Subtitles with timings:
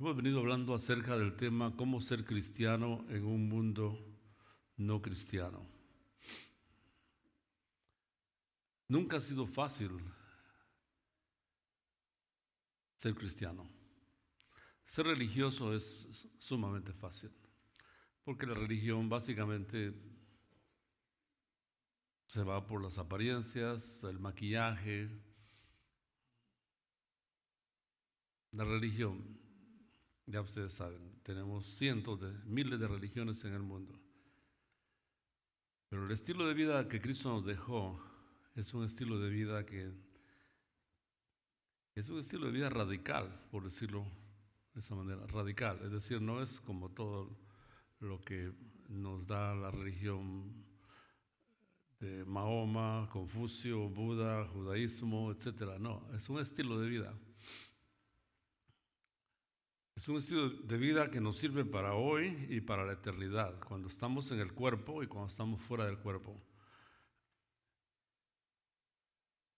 [0.00, 4.02] Hemos venido hablando acerca del tema cómo ser cristiano en un mundo
[4.78, 5.68] no cristiano.
[8.88, 9.90] Nunca ha sido fácil
[12.96, 13.70] ser cristiano.
[14.86, 17.30] Ser religioso es sumamente fácil,
[18.24, 19.92] porque la religión básicamente
[22.26, 25.10] se va por las apariencias, el maquillaje.
[28.52, 29.39] La religión,
[30.30, 33.98] ya ustedes saben, tenemos cientos de miles de religiones en el mundo.
[35.88, 38.00] Pero el estilo de vida que Cristo nos dejó
[38.54, 39.92] es un estilo de vida que
[41.94, 44.06] es un estilo de vida radical, por decirlo
[44.74, 45.80] de esa manera, radical.
[45.82, 47.36] Es decir, no es como todo
[47.98, 48.52] lo que
[48.88, 50.64] nos da la religión
[51.98, 55.78] de Mahoma, Confucio, Buda, judaísmo, etc.
[55.78, 57.18] No, es un estilo de vida.
[60.00, 63.88] Es un estilo de vida que nos sirve para hoy y para la eternidad, cuando
[63.88, 66.40] estamos en el cuerpo y cuando estamos fuera del cuerpo.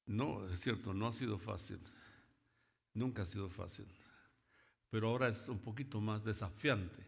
[0.04, 1.78] No, es cierto, no ha sido fácil.
[2.92, 3.86] Nunca ha sido fácil.
[4.90, 7.06] Pero ahora es un poquito más desafiante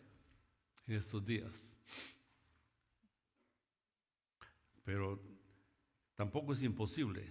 [0.86, 1.77] en estos días.
[4.84, 5.20] Pero
[6.14, 7.28] tampoco es imposible,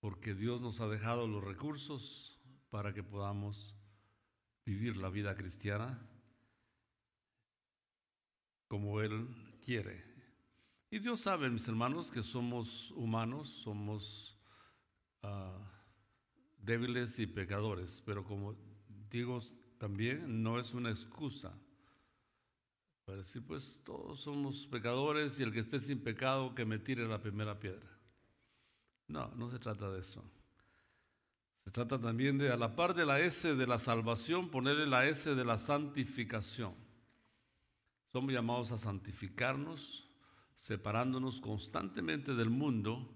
[0.00, 3.75] porque Dios nos ha dejado los recursos para que podamos
[4.66, 5.98] vivir la vida cristiana
[8.68, 9.28] como Él
[9.64, 10.04] quiere.
[10.90, 14.36] Y Dios sabe, mis hermanos, que somos humanos, somos
[15.22, 15.58] uh,
[16.58, 18.56] débiles y pecadores, pero como
[19.08, 19.40] digo
[19.78, 21.56] también, no es una excusa
[23.04, 27.06] para decir, pues todos somos pecadores y el que esté sin pecado que me tire
[27.06, 27.88] la primera piedra.
[29.06, 30.24] No, no se trata de eso.
[31.66, 35.08] Se trata también de, a la par de la S de la salvación, ponerle la
[35.08, 36.72] S de la santificación.
[38.12, 40.08] Somos llamados a santificarnos,
[40.54, 43.12] separándonos constantemente del mundo,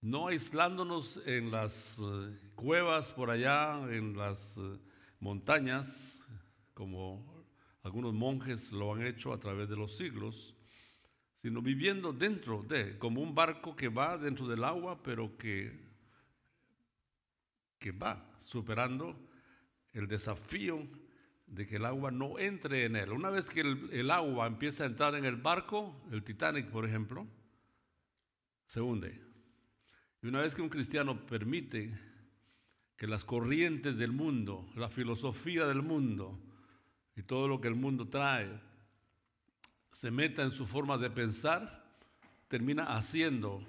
[0.00, 4.80] no aislándonos en las eh, cuevas por allá, en las eh,
[5.20, 6.18] montañas,
[6.74, 7.46] como
[7.84, 10.56] algunos monjes lo han hecho a través de los siglos,
[11.36, 15.91] sino viviendo dentro de, como un barco que va dentro del agua, pero que,
[17.82, 19.18] que va superando
[19.92, 20.86] el desafío
[21.46, 23.10] de que el agua no entre en él.
[23.10, 26.86] Una vez que el, el agua empieza a entrar en el barco, el Titanic, por
[26.86, 27.26] ejemplo,
[28.66, 29.20] se hunde.
[30.22, 31.92] Y una vez que un cristiano permite
[32.96, 36.38] que las corrientes del mundo, la filosofía del mundo,
[37.16, 38.48] y todo lo que el mundo trae
[39.92, 41.84] se meta en su forma de pensar,
[42.46, 43.66] termina haciendo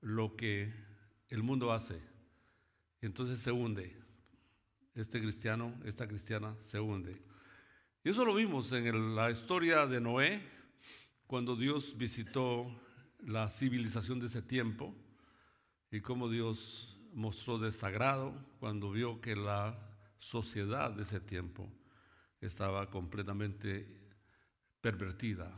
[0.00, 0.72] lo que
[1.28, 2.11] el mundo hace.
[3.02, 3.94] Entonces se hunde.
[4.94, 7.20] Este cristiano, esta cristiana se hunde.
[8.04, 10.40] Y eso lo vimos en la historia de Noé,
[11.26, 12.66] cuando Dios visitó
[13.26, 14.94] la civilización de ese tiempo
[15.90, 19.76] y cómo Dios mostró desagrado cuando vio que la
[20.18, 21.68] sociedad de ese tiempo
[22.40, 23.86] estaba completamente
[24.80, 25.50] pervertida,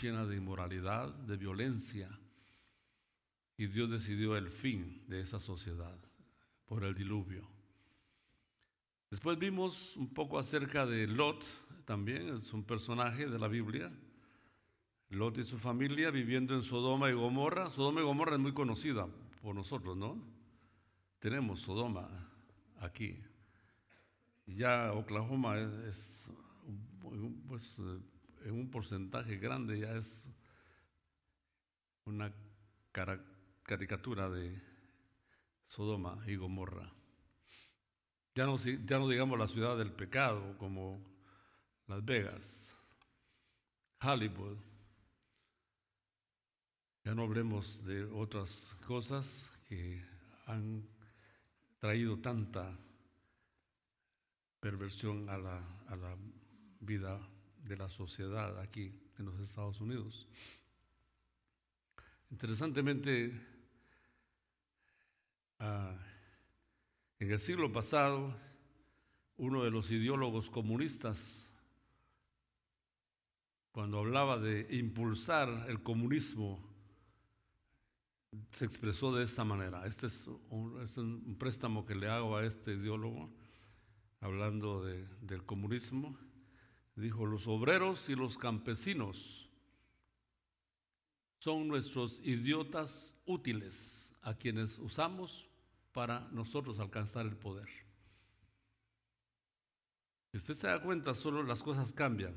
[0.00, 2.08] llena de inmoralidad, de violencia.
[3.56, 6.09] Y Dios decidió el fin de esa sociedad
[6.70, 7.42] por el diluvio.
[9.10, 11.44] Después vimos un poco acerca de Lot,
[11.84, 13.90] también es un personaje de la Biblia.
[15.08, 17.70] Lot y su familia viviendo en Sodoma y Gomorra.
[17.70, 19.08] Sodoma y Gomorra es muy conocida
[19.42, 20.16] por nosotros, ¿no?
[21.18, 22.08] Tenemos Sodoma
[22.78, 23.20] aquí.
[24.46, 25.58] Ya Oklahoma
[25.88, 26.30] es,
[27.48, 27.98] pues, eh,
[28.44, 30.30] en un porcentaje grande ya es
[32.04, 32.32] una
[33.64, 34.69] caricatura de
[35.70, 36.92] Sodoma y Gomorra.
[38.34, 41.00] Ya no, digamos la ciudad del pecado como
[41.86, 42.74] Las Vegas,
[44.02, 44.56] Hollywood.
[47.04, 50.04] Ya no hablemos de otras cosas que
[50.46, 50.88] han
[51.78, 52.76] traído tanta
[54.58, 56.16] perversión a la
[56.80, 57.20] vida
[57.62, 60.26] de la sociedad aquí en los Estados Unidos.
[62.30, 63.59] Interesantemente,
[65.60, 65.96] ah,
[67.18, 68.34] en el siglo pasado,
[69.36, 71.50] uno de los ideólogos comunistas,
[73.72, 76.58] cuando hablaba de impulsar el comunismo,
[78.50, 79.86] se expresó de esta manera.
[79.86, 80.30] Este este
[80.82, 83.30] es un préstamo que le hago a este ideólogo
[84.20, 86.16] hablando del comunismo,
[86.94, 89.48] dijo, los obreros y los campesinos
[91.38, 95.49] son nuestros idiotas útiles a quienes usamos
[95.92, 97.68] para nosotros alcanzar el poder.
[100.32, 102.34] usted se da cuenta, solo las cosas cambian.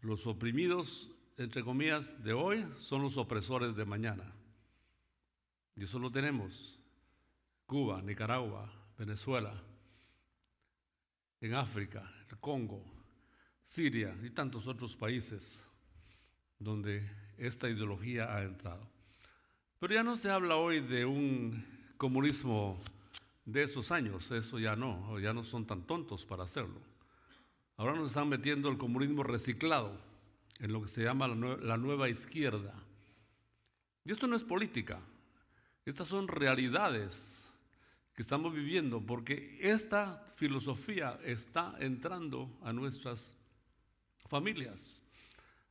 [0.00, 4.32] Los oprimidos, entre comillas, de hoy son los opresores de mañana.
[5.76, 6.78] Y eso lo tenemos.
[7.66, 9.62] Cuba, Nicaragua, Venezuela,
[11.40, 12.82] en África, el Congo,
[13.66, 15.62] Siria y tantos otros países
[16.58, 17.06] donde
[17.36, 18.88] esta ideología ha entrado.
[19.78, 22.80] Pero ya no se habla hoy de un comunismo
[23.44, 26.80] de esos años, eso ya no, ya no son tan tontos para hacerlo.
[27.76, 29.98] Ahora nos están metiendo el comunismo reciclado
[30.60, 32.72] en lo que se llama la, nueva izquierda.
[34.04, 35.00] Y esto no es política,
[35.84, 37.48] estas son realidades
[38.14, 43.36] que estamos viviendo, porque esta filosofía está entrando a nuestras
[44.28, 45.02] familias,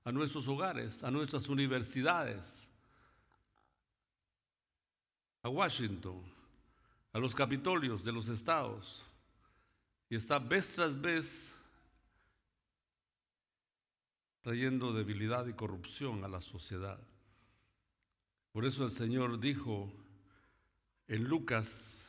[0.03, 2.66] a nuestros hogares, a nuestras universidades,
[5.47, 6.21] a Washington,
[7.13, 9.03] a los capitolios de los estados,
[10.09, 11.53] y está vez tras vez
[14.41, 16.99] trayendo debilidad y corrupción a la sociedad.
[18.51, 19.89] Por eso el Señor dijo
[21.07, 22.01] en Lucas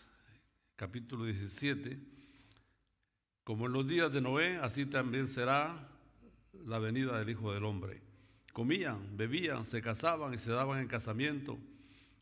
[0.74, 1.98] capítulo 17,
[3.44, 5.88] como en los días de Noé, así también será
[6.66, 8.02] la venida del Hijo del Hombre.
[8.52, 11.56] Comían, bebían, se casaban y se daban en casamiento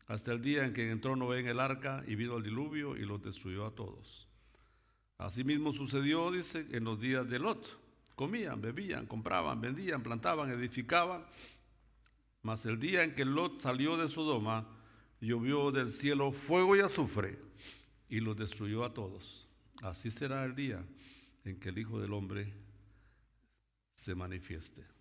[0.07, 3.01] hasta el día en que entró Noé en el arca y vino el diluvio y
[3.01, 4.27] los destruyó a todos.
[5.17, 7.65] Asimismo sucedió, dice, en los días de Lot.
[8.15, 11.25] Comían, bebían, compraban, vendían, plantaban, edificaban.
[12.41, 14.67] Mas el día en que Lot salió de Sodoma,
[15.19, 17.39] llovió del cielo fuego y azufre
[18.09, 19.47] y los destruyó a todos.
[19.81, 20.83] Así será el día
[21.43, 22.53] en que el Hijo del Hombre
[23.93, 24.96] se manifieste.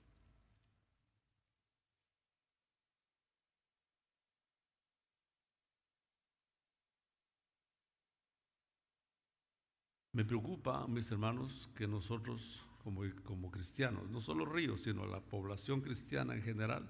[10.17, 15.83] Me preocupa, mis hermanos, que nosotros como, como cristianos, no solo Ríos, sino la población
[15.83, 16.89] cristiana en general,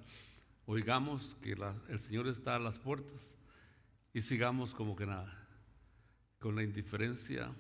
[0.64, 1.56] oigamos que
[1.88, 3.34] el Señor está a las puertas
[4.14, 5.44] y sigamos como que nada
[6.38, 7.52] con la indiferencia,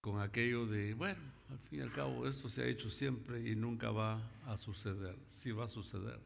[0.00, 3.54] con aquello de, bueno, al fin y al cabo esto se ha hecho siempre y
[3.54, 6.18] nunca va a suceder, sí va a suceder.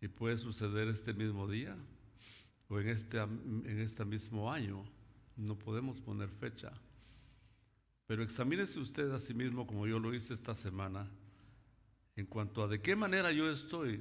[0.00, 1.76] Y puede suceder este mismo día
[2.68, 4.84] o en este, en este mismo año,
[5.40, 6.72] no podemos poner fecha.
[8.06, 11.08] Pero examínese usted a sí mismo como yo lo hice esta semana
[12.16, 14.00] en cuanto a de qué manera yo estoy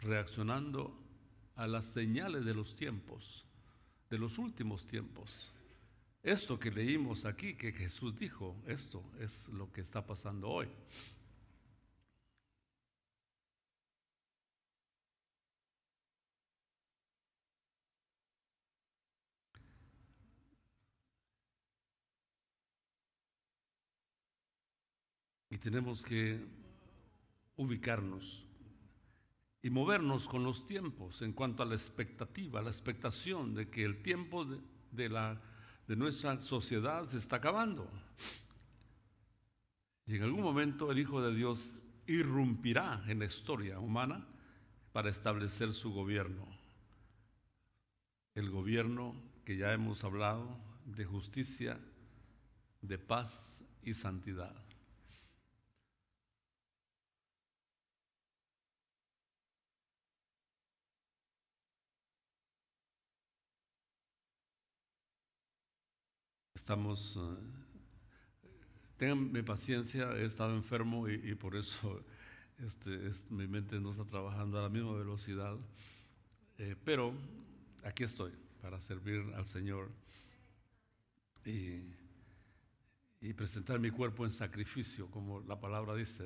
[0.00, 0.98] reaccionando
[1.54, 3.44] a las señales de los tiempos
[4.12, 5.50] de los últimos tiempos.
[6.22, 10.68] Esto que leímos aquí, que Jesús dijo, esto es lo que está pasando hoy.
[25.52, 26.40] Y tenemos que
[27.56, 28.42] ubicarnos
[29.60, 34.02] y movernos con los tiempos en cuanto a la expectativa, la expectación de que el
[34.02, 34.46] tiempo
[34.90, 35.38] de, la,
[35.86, 37.86] de nuestra sociedad se está acabando.
[40.06, 41.74] Y en algún momento el Hijo de Dios
[42.06, 44.26] irrumpirá en la historia humana
[44.94, 46.46] para establecer su gobierno.
[48.34, 49.14] El gobierno
[49.44, 50.56] que ya hemos hablado
[50.86, 51.78] de justicia,
[52.80, 54.71] de paz y santidad.
[66.62, 68.48] Estamos, eh,
[68.96, 72.00] tengan paciencia, he estado enfermo y, por eso
[72.64, 75.56] este, mi mente no está trabajando a la misma velocidad,
[76.58, 77.14] eh, pero
[77.82, 79.90] aquí estoy para servir al Señor
[81.44, 81.82] y,
[83.34, 86.22] presentar mi cuerpo en sacrificio, como la palabra dice,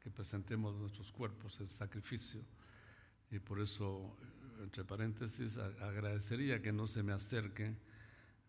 [0.00, 2.40] que presentemos nuestros cuerpos en sacrificio.
[3.30, 4.16] Y por eso,
[4.60, 7.76] entre paréntesis, agradecería que no se me acerque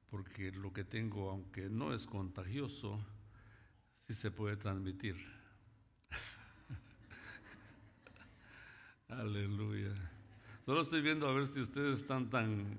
[0.09, 2.99] porque lo que tengo, aunque no es contagioso,
[4.07, 5.15] sí se puede transmitir.
[9.07, 9.93] Aleluya.
[10.65, 12.77] Solo estoy viendo a ver si ustedes están tan,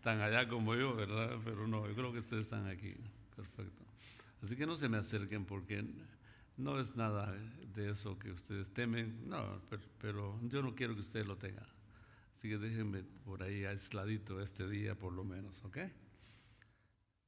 [0.00, 1.38] tan allá como yo, ¿verdad?
[1.44, 2.94] Pero no, yo creo que ustedes están aquí.
[3.36, 3.84] Perfecto.
[4.42, 5.84] Así que no se me acerquen porque
[6.56, 7.32] no es nada
[7.74, 11.66] de eso que ustedes temen, no, pero, pero yo no quiero que ustedes lo tengan.
[12.36, 15.78] Así que déjenme por ahí aisladito este día por lo menos, ¿ok?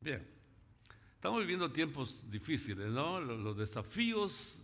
[0.04, 0.22] Bien,
[1.14, 3.18] estamos viviendo tiempos difíciles, ¿no?
[3.22, 4.58] Los, desafíos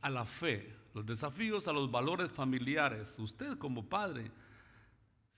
[0.00, 3.14] a la fe, los desafíos a los valores familiares.
[3.18, 4.30] Usted como padre,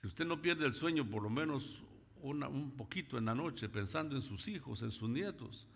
[0.00, 1.82] si usted no pierde el sueño por lo menos
[2.22, 5.66] un poquito en la noche pensando en sus hijos, en sus nietos,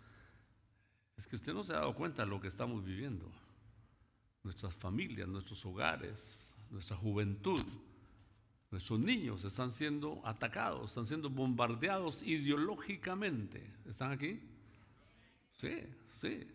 [1.16, 3.28] Es que usted no se ha dado cuenta de lo que estamos viviendo.
[4.44, 6.38] Nuestras familias, nuestros hogares,
[6.70, 7.64] nuestra juventud,
[8.72, 13.62] nuestros niños están siendo atacados, están siendo bombardeados ideológicamente.
[13.86, 14.40] ¿Están aquí?
[15.58, 16.46] Sí, sí.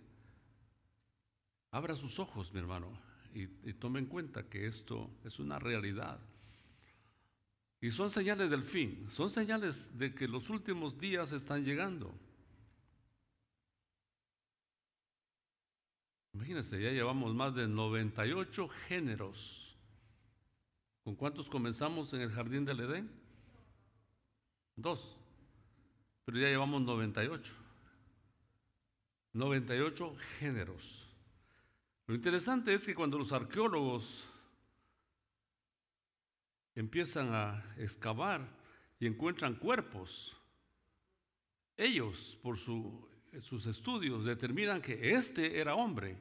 [1.70, 2.88] Abra sus ojos, mi hermano,
[3.36, 6.20] y, tome en cuenta que esto es una realidad.
[7.80, 12.12] Y son señales del fin, son señales de que los últimos días están llegando.
[16.34, 19.67] Imagínense, ya llevamos más de 98 géneros.
[21.08, 23.10] ¿Con cuántos comenzamos en el jardín del Edén?
[24.76, 25.16] Dos.
[26.26, 27.54] Pero ya llevamos 98.
[29.32, 31.08] 98 géneros.
[32.08, 34.26] Lo interesante es que cuando los arqueólogos
[36.76, 38.46] empiezan a excavar
[39.00, 40.36] y encuentran cuerpos,
[41.78, 46.18] ellos, por sus estudios, determinan que este era hombre,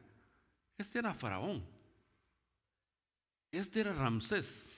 [0.78, 1.66] este era Faraón,
[3.50, 4.75] este era Ramsés.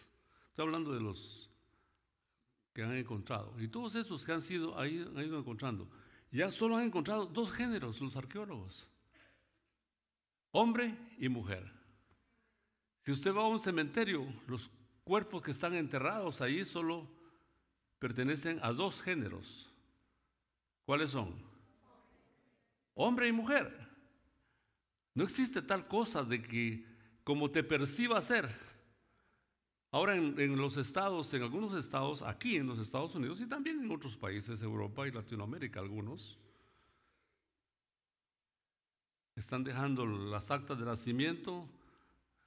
[0.59, 1.49] Estoy hablando de los
[2.75, 3.55] que han encontrado.
[3.61, 5.89] Y todos esos que han sido han ido encontrando.
[6.33, 8.89] Ya solo han encontrado dos géneros los arqueólogos.
[10.51, 11.71] Hombre y mujer.
[13.05, 14.69] Si usted va a un cementerio, los
[15.05, 17.09] cuerpos que están enterrados ahí solo
[18.01, 19.73] pertenecen a dos géneros.
[20.85, 21.41] ¿Cuáles son?
[22.95, 23.89] Hombre y mujer.
[25.15, 26.85] No existe tal cosa de que
[27.23, 28.68] como te perciba ser.
[29.91, 33.91] Ahora en, los estados, en algunos estados, aquí en los Estados Unidos y también en
[33.91, 36.39] otros países, Europa y Latinoamérica, algunos,
[39.35, 41.67] están dejando las actas de nacimiento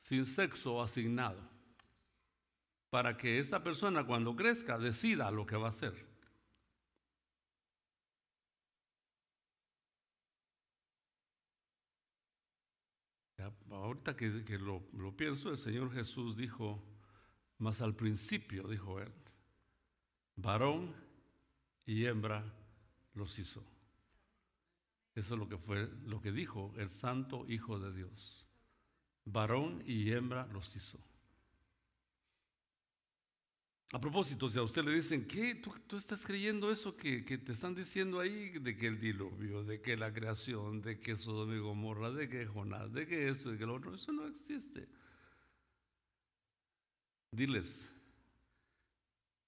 [0.01, 1.41] sin sexo asignado
[2.91, 6.11] para que esta persona cuando crezca decida lo que va a hacer.
[13.71, 16.83] ahorita que, lo pienso, el Señor Jesús dijo,
[17.61, 19.11] más al principio, dijo él,
[20.35, 20.93] varón
[21.85, 22.43] y hembra
[23.13, 23.63] los hizo.
[25.15, 28.47] Eso es lo que fue lo que dijo el santo hijo de Dios.
[29.25, 30.99] Varón y hembra los hizo.
[33.93, 35.55] A propósito, si a usted le dicen, ¿qué?
[35.55, 38.57] ¿Tú, estás creyendo eso que, te están diciendo ahí?
[38.59, 42.45] De que el diluvio, de que la creación, de que Sodoma y Gomorra, de que
[42.45, 44.87] Jonás, de que esto, de que lo otro, eso no existe.
[47.31, 47.87] Diles,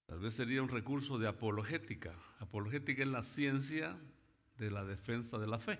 [0.05, 2.15] tal vez sería un recurso de apologética.
[2.39, 3.99] Apologética es la ciencia
[4.57, 5.79] de la defensa de la fe.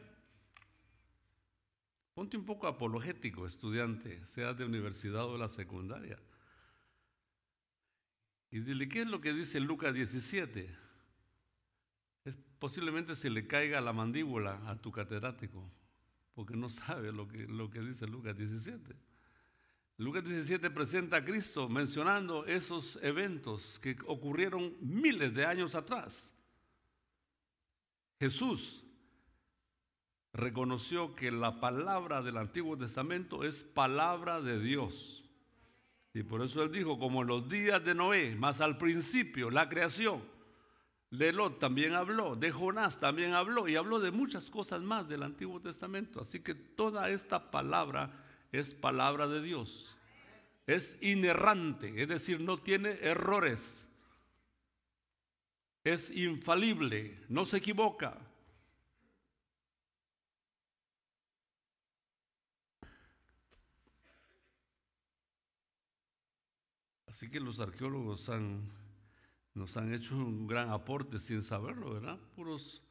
[2.13, 6.19] Ponte un poco apologético, estudiante, sea de universidad o de la secundaria.
[8.51, 10.77] Y dile, ¿qué es lo que dice Lucas 17?
[12.25, 15.72] Es, posiblemente se le caiga la mandíbula a tu catedrático,
[16.36, 18.93] porque no sabe lo que, lo que dice Lucas 17.
[19.97, 26.33] Lucas 17 presenta a Cristo mencionando esos eventos que ocurrieron miles de años atrás.
[28.19, 28.83] Jesús
[30.33, 35.23] reconoció que la palabra del Antiguo Testamento es palabra de Dios.
[36.15, 39.69] Y por eso él dijo, como en los días de Noé, más al principio, la
[39.69, 40.23] creación,
[41.12, 45.21] de Lot también habló, de Jonás también habló y habló de muchas cosas más del
[45.21, 46.19] Antiguo Testamento.
[46.19, 48.23] Así que toda esta palabra
[48.53, 49.93] es palabra de Dios.
[50.65, 53.89] Es inerrante, es decir, no tiene errores.
[55.83, 58.17] Es infalible, no se equivoca.
[67.07, 68.29] Así que los arqueólogos
[69.53, 72.19] nos han hecho un gran aporte sin saberlo, ¿verdad?
[72.36, 72.81] Puros.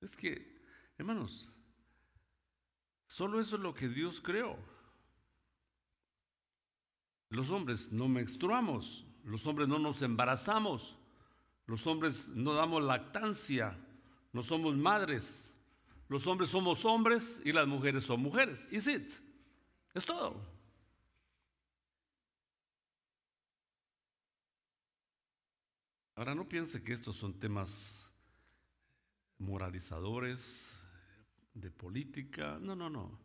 [0.00, 0.58] Es que,
[0.96, 1.50] hermanos,
[3.08, 4.56] solo eso es lo que Dios creó.
[7.30, 10.96] Los hombres no menstruamos, los hombres no nos embarazamos,
[11.66, 13.76] los hombres no damos lactancia,
[14.32, 15.52] no somos madres,
[16.08, 18.60] los hombres somos hombres y las mujeres son mujeres.
[18.70, 19.12] Is it?
[19.92, 20.40] Es todo.
[26.14, 28.04] Ahora no piense que estos son temas
[29.38, 30.77] moralizadores,
[31.60, 33.18] de política, no, no, no.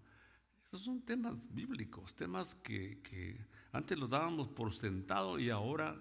[0.63, 3.39] Estos son temas bíblicos, temas que,
[3.71, 5.95] antes los dábamos por sentado y ahora,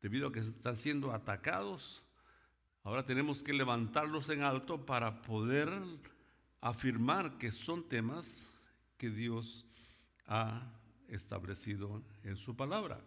[0.00, 2.02] debido a que están siendo atacados,
[2.84, 5.70] ahora tenemos que levantarlos en alto para poder
[6.60, 8.42] afirmar que son temas
[8.96, 9.66] que Dios
[10.26, 10.62] ha
[11.08, 13.00] establecido en su palabra.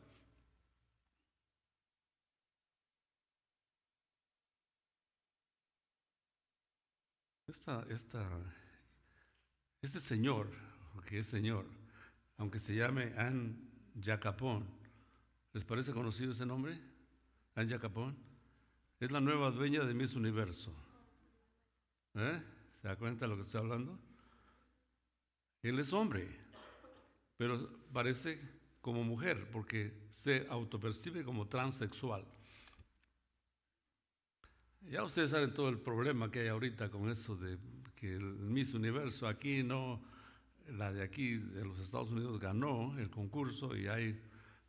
[7.48, 8.28] Esta, esta,
[9.82, 10.50] este señor,
[11.08, 11.66] que es señor,
[12.38, 13.56] aunque se llame Anne
[14.02, 14.66] Jacapón,
[15.54, 16.80] ¿les parece conocido ese nombre?
[17.56, 18.16] Anne Jacapón.
[19.00, 20.72] Es la nueva dueña de Miss Universo.
[22.16, 22.42] ¿Eh?
[22.82, 24.00] ¿Se da cuenta de lo que estoy hablando?
[25.62, 26.30] Él es hombre,
[27.38, 28.40] pero parece
[28.82, 32.26] como mujer porque se autopercibe como transexual.
[34.90, 37.58] Ya ustedes saben todo el problema que hay ahorita con eso de
[37.96, 40.00] que el Miss Universo aquí no,
[40.78, 44.22] la de aquí de los Estados Unidos ganó el concurso y hay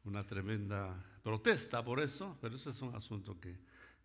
[0.04, 3.58] una tremenda protesta por eso, pero ese es un asunto que,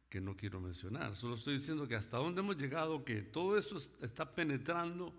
[0.10, 1.16] que no quiero mencionar.
[1.16, 5.14] Solo estoy diciendo que hasta dónde hemos llegado, que todo esto está penetrando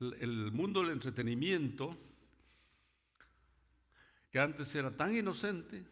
[0.00, 1.96] el mundo del entretenimiento,
[4.32, 5.86] que antes era tan inocente,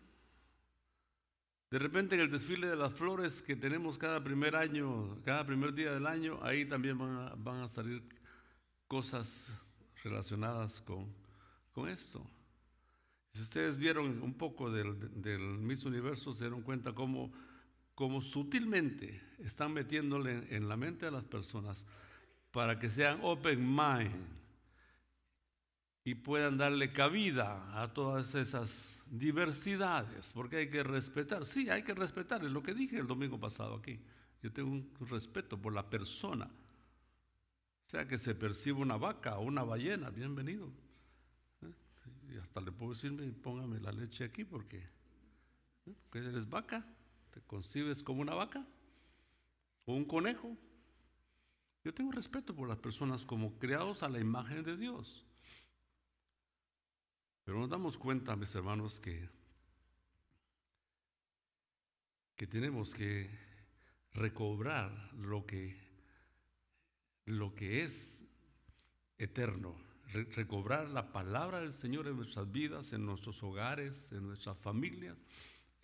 [1.70, 5.74] de repente en el desfile de las flores que tenemos cada primer año, cada primer
[5.74, 8.02] día del año, ahí también van a, salir
[8.86, 9.48] cosas
[10.04, 11.12] relacionadas con,
[11.72, 12.24] con esto.
[13.32, 17.32] Si ustedes vieron un poco del, del Miss Universo, se dieron cuenta cómo,
[17.94, 21.84] cómo sutilmente están metiéndole en la mente a las personas
[22.52, 24.45] para que sean open mind
[26.06, 31.94] y puedan darle cabida a todas esas diversidades, porque hay que respetar, sí, hay que
[31.94, 33.98] respetar, es lo que dije el domingo pasado aquí.
[34.40, 36.48] Yo tengo un respeto por la persona,
[37.86, 40.70] sea que se perciba una vaca o una ballena, bienvenido.
[41.62, 41.72] ¿Eh?
[42.34, 44.78] Y hasta le puedo decir, póngame la leche aquí porque,
[45.86, 45.94] ¿eh?
[46.04, 46.86] porque eres vaca,
[47.32, 48.64] te concibes como una vaca
[49.86, 50.56] o un conejo.
[51.82, 55.25] Yo tengo respeto por las personas como creados a la imagen de Dios.
[57.46, 59.28] Pero nos damos cuenta, mis hermanos, que,
[62.34, 63.30] que tenemos que
[64.14, 65.80] recobrar lo que,
[67.24, 68.20] lo que es
[69.16, 69.76] eterno,
[70.34, 75.24] recobrar la palabra del Señor en nuestras vidas, en nuestros hogares, en nuestras familias,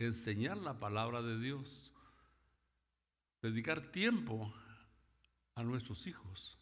[0.00, 1.92] enseñar la palabra de Dios,
[3.40, 4.52] dedicar tiempo
[5.54, 6.58] a nuestros hijos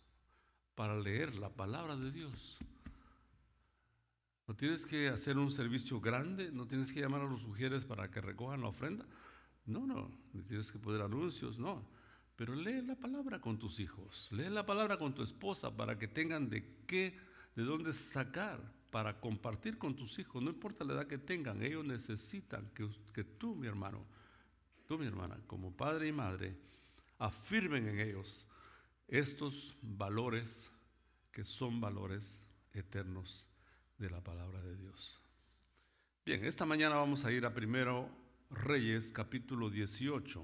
[0.75, 2.59] para leer la palabra de Dios.
[4.51, 8.11] No tienes que hacer un servicio grande, no tienes que llamar a los mujeres para
[8.11, 9.07] que recojan la ofrenda.
[9.65, 11.87] No, no, no tienes que poner anuncios, no.
[12.35, 16.09] Pero lee la palabra con tus hijos, lee la palabra con tu esposa para que
[16.09, 17.17] tengan de qué,
[17.55, 18.61] de dónde sacar
[18.91, 20.43] para compartir con tus hijos.
[20.43, 24.05] No importa la edad que tengan, ellos necesitan que, que tú, mi hermano,
[24.89, 26.57] tú, mi hermana, como padre y madre,
[27.19, 28.49] afirmen en ellos
[29.07, 30.69] estos valores
[31.31, 33.47] que son valores eternos
[34.01, 35.21] de la palabra de Dios.
[36.25, 38.09] Bien, esta mañana vamos a ir a Primero
[38.49, 40.43] Reyes capítulo 18.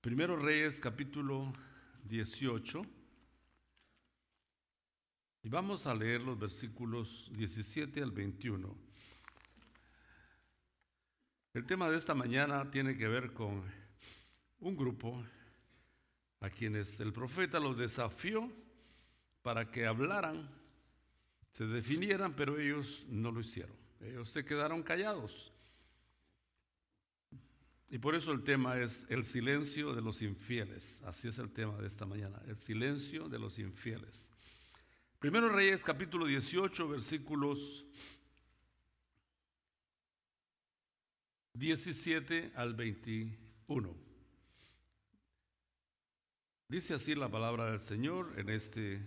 [0.00, 1.52] Primero Reyes capítulo
[2.04, 2.82] 18.
[5.42, 8.76] Y vamos a leer los versículos 17 al 21.
[11.54, 13.60] El tema de esta mañana tiene que ver con
[14.60, 15.20] un grupo
[16.38, 18.48] a quienes el profeta los desafió
[19.42, 20.61] para que hablaran,
[21.52, 23.76] se definieran, pero ellos no lo hicieron.
[24.00, 25.52] Ellos se quedaron callados.
[27.90, 31.02] Y por eso el tema es el silencio de los infieles.
[31.02, 34.30] Así es el tema de esta mañana, el silencio de los infieles.
[35.18, 37.84] Primero Reyes capítulo 18 versículos
[41.52, 43.94] 17 al 21.
[46.66, 49.02] Dice así la palabra del Señor en este,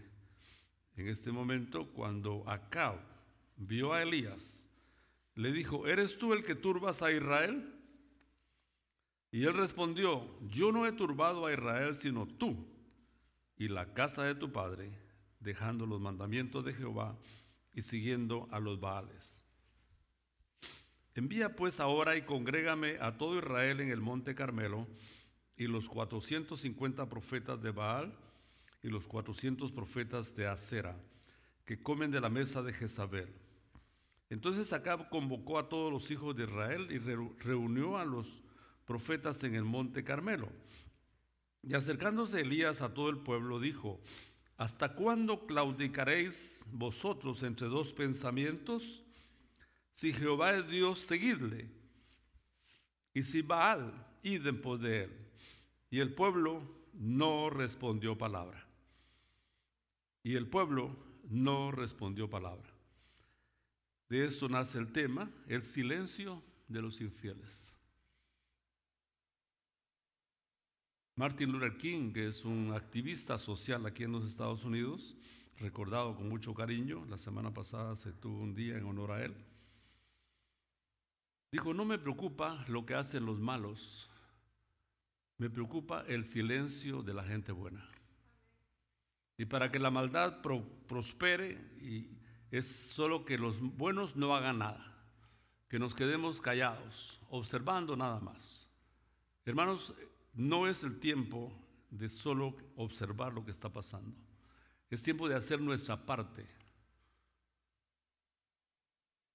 [0.95, 2.99] en este momento, cuando Acab
[3.57, 4.67] vio a Elías,
[5.35, 7.73] le dijo, ¿eres tú el que turbas a Israel?
[9.31, 12.65] Y él respondió, yo no he turbado a Israel sino tú
[13.57, 14.97] y la casa de tu padre,
[15.39, 17.17] dejando los mandamientos de Jehová
[17.73, 19.43] y siguiendo a los Baales.
[21.13, 24.87] Envía pues ahora y congrégame a todo Israel en el monte Carmelo,
[25.57, 28.13] y los 450 profetas de Baal
[28.85, 30.95] y los 400 profetas de Acera,
[31.65, 33.33] que comen de la mesa de Jezabel.
[34.29, 38.43] Entonces Acab convocó a todos los hijos de Israel y reunió a los
[38.85, 40.49] profetas en el monte Carmelo.
[41.63, 43.99] Y acercándose Elías a todo el pueblo, dijo,
[44.55, 49.03] ¿hasta cuándo claudicaréis vosotros entre dos pensamientos?
[49.95, 51.71] Si Jehová es Dios, seguidle.
[53.15, 55.11] Y si Baal, id en pos de él.
[55.89, 56.61] Y el pueblo
[56.93, 58.64] no respondió palabra.
[60.25, 60.89] Y el pueblo
[61.29, 62.67] no respondió palabra.
[64.09, 67.71] De esto nace el tema, el silencio de los infieles.
[71.15, 75.15] Martin Luther King, que es un activista social aquí en los Estados Unidos,
[75.59, 79.35] recordado con mucho cariño, la semana pasada se tuvo un día en honor a él,
[81.51, 84.09] dijo, no me preocupa lo que hacen los malos,
[85.37, 87.87] me preocupa el silencio de la gente buena.
[89.37, 90.41] Y para que la maldad
[90.87, 92.09] prospere, y
[92.51, 94.93] es solo que los buenos no hagan nada,
[95.67, 98.69] que nos quedemos callados, observando nada más.
[99.43, 99.93] Hermanos,
[100.33, 101.51] no es el tiempo
[101.89, 104.15] de solo observar lo que está pasando.
[104.89, 106.47] Es tiempo de hacer nuestra parte.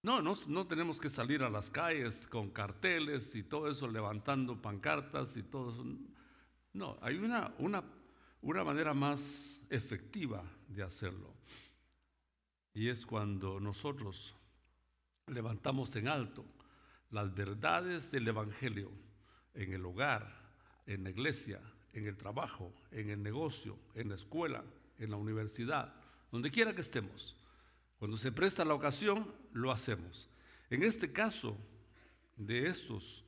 [0.02, 4.60] No, no, no tenemos que salir a las calles con carteles y todo eso, levantando
[4.60, 5.84] pancartas y todo eso.
[6.72, 7.84] No, hay una, una,
[8.42, 11.34] una manera más efectiva de hacerlo.
[12.72, 14.34] Y es cuando nosotros
[15.26, 16.44] levantamos en alto
[17.10, 18.90] las verdades del Evangelio
[19.54, 20.32] en el hogar,
[20.86, 21.60] en la iglesia,
[21.92, 24.62] en el trabajo, en el negocio, en la escuela,
[24.98, 25.92] en la universidad,
[26.30, 27.36] donde quiera que estemos.
[27.98, 30.28] Cuando se presta la ocasión, lo hacemos.
[30.70, 31.56] En este caso
[32.36, 33.24] de estos,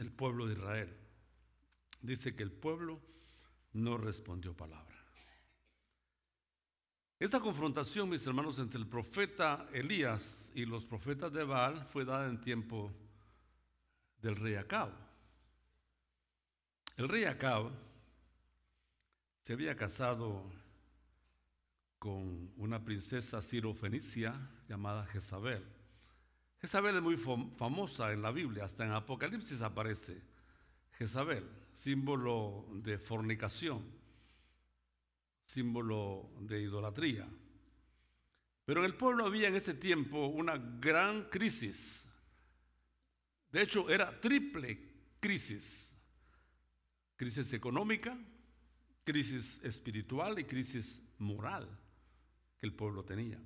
[0.00, 0.96] el pueblo de Israel,
[2.00, 3.00] dice que el pueblo
[3.72, 4.96] no respondió palabra.
[7.18, 12.26] Esta confrontación, mis hermanos, entre el profeta Elías y los profetas de Baal fue dada
[12.26, 12.90] en tiempo
[14.22, 14.90] del rey Acab.
[16.96, 17.70] El rey Acab
[19.42, 20.50] se había casado
[21.98, 25.79] con una princesa sirofenicia llamada Jezabel.
[26.60, 30.20] Jezabel es muy famosa en la Biblia, hasta en Apocalipsis aparece
[30.92, 34.00] Jezabel, símbolo de fornicación
[35.50, 37.28] símbolo de idolatría.
[38.64, 42.04] Pero en el pueblo había en ese tiempo una gran crisis.
[43.50, 44.78] De hecho, era triple
[45.18, 45.92] crisis.
[47.16, 48.16] Crisis económica,
[49.02, 51.68] crisis espiritual y crisis moral
[52.56, 53.40] que el pueblo tenía.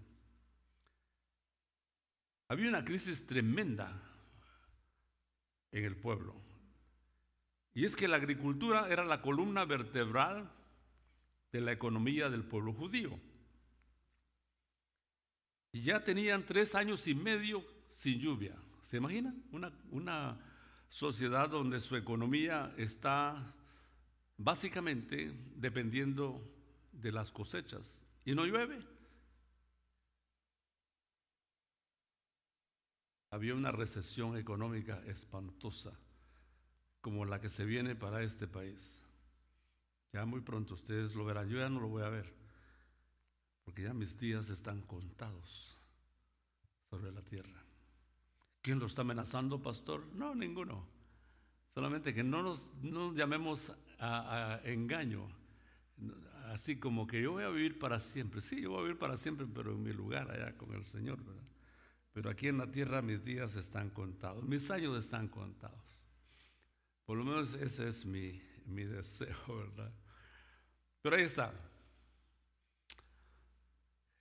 [2.55, 4.01] Había una crisis tremenda
[5.73, 6.37] en el pueblo.
[7.75, 10.49] Y es que la agricultura era la columna vertebral
[11.51, 13.19] de la economía del pueblo judío.
[15.73, 18.55] Y ya tenían tres años y medio sin lluvia.
[18.85, 19.43] ¿Se imaginan?
[19.51, 20.39] Una, una
[20.89, 23.53] sociedad donde su economía está
[24.37, 26.41] básicamente dependiendo
[26.93, 28.01] de las cosechas.
[28.25, 28.94] Y no llueve.
[33.35, 35.91] Había una recesión económica espantosa
[37.01, 39.03] como la que se viene para este país.
[40.13, 41.49] Ya muy pronto ustedes lo verán.
[41.49, 42.33] Yo ya no lo voy a ver.
[43.65, 45.77] Porque ya mis días están contados
[46.89, 47.61] sobre la tierra.
[48.63, 50.07] ¿Quién lo está amenazando, pastor?
[50.15, 50.87] No, ninguno.
[51.75, 52.65] Solamente que no nos,
[53.17, 55.27] llamemos a, engaño.
[56.53, 58.41] Así como que yo voy a vivir para siempre.
[58.41, 61.19] Sí, yo voy a vivir para siempre, pero en mi lugar allá con el Señor.
[62.15, 64.43] Pero aquí en la tierra mis días están contados.
[64.45, 65.85] Mis años están contados.
[67.05, 69.93] Por lo menos ese es mi, mi deseo, ¿verdad?
[71.03, 71.53] Pero ahí está.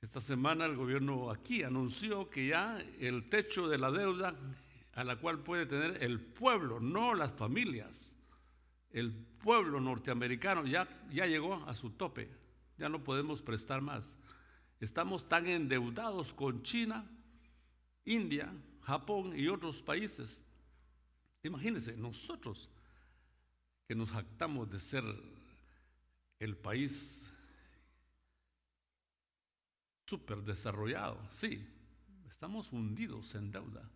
[0.02, 4.36] Esta semana el gobierno aquí anunció que ya el techo de la deuda
[4.96, 8.18] a la cual puede tener el pueblo, no las familias,
[8.92, 12.30] el pueblo norteamericano ya, ya llegó a su tope.
[12.78, 14.18] Ya no podemos prestar más.
[14.80, 17.10] Estamos tan endeudados con China,
[18.06, 20.44] India, Japón y otros países.
[21.44, 22.70] Imagínense, nosotros
[23.88, 25.04] que nos jactamos de ser
[26.40, 27.22] el país
[30.06, 31.20] súper desarrollado.
[31.32, 31.66] Sí,
[32.28, 33.90] estamos hundidos en deuda.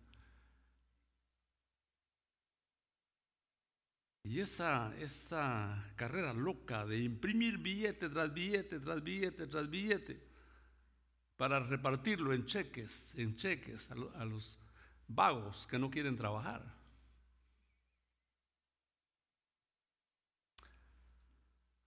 [4.24, 10.27] Y esa, esa carrera loca de imprimir billete tras billete, tras billete, tras billete,
[11.38, 14.58] para repartirlo en cheques, en cheques a, los
[15.06, 16.74] vagos que no quieren trabajar.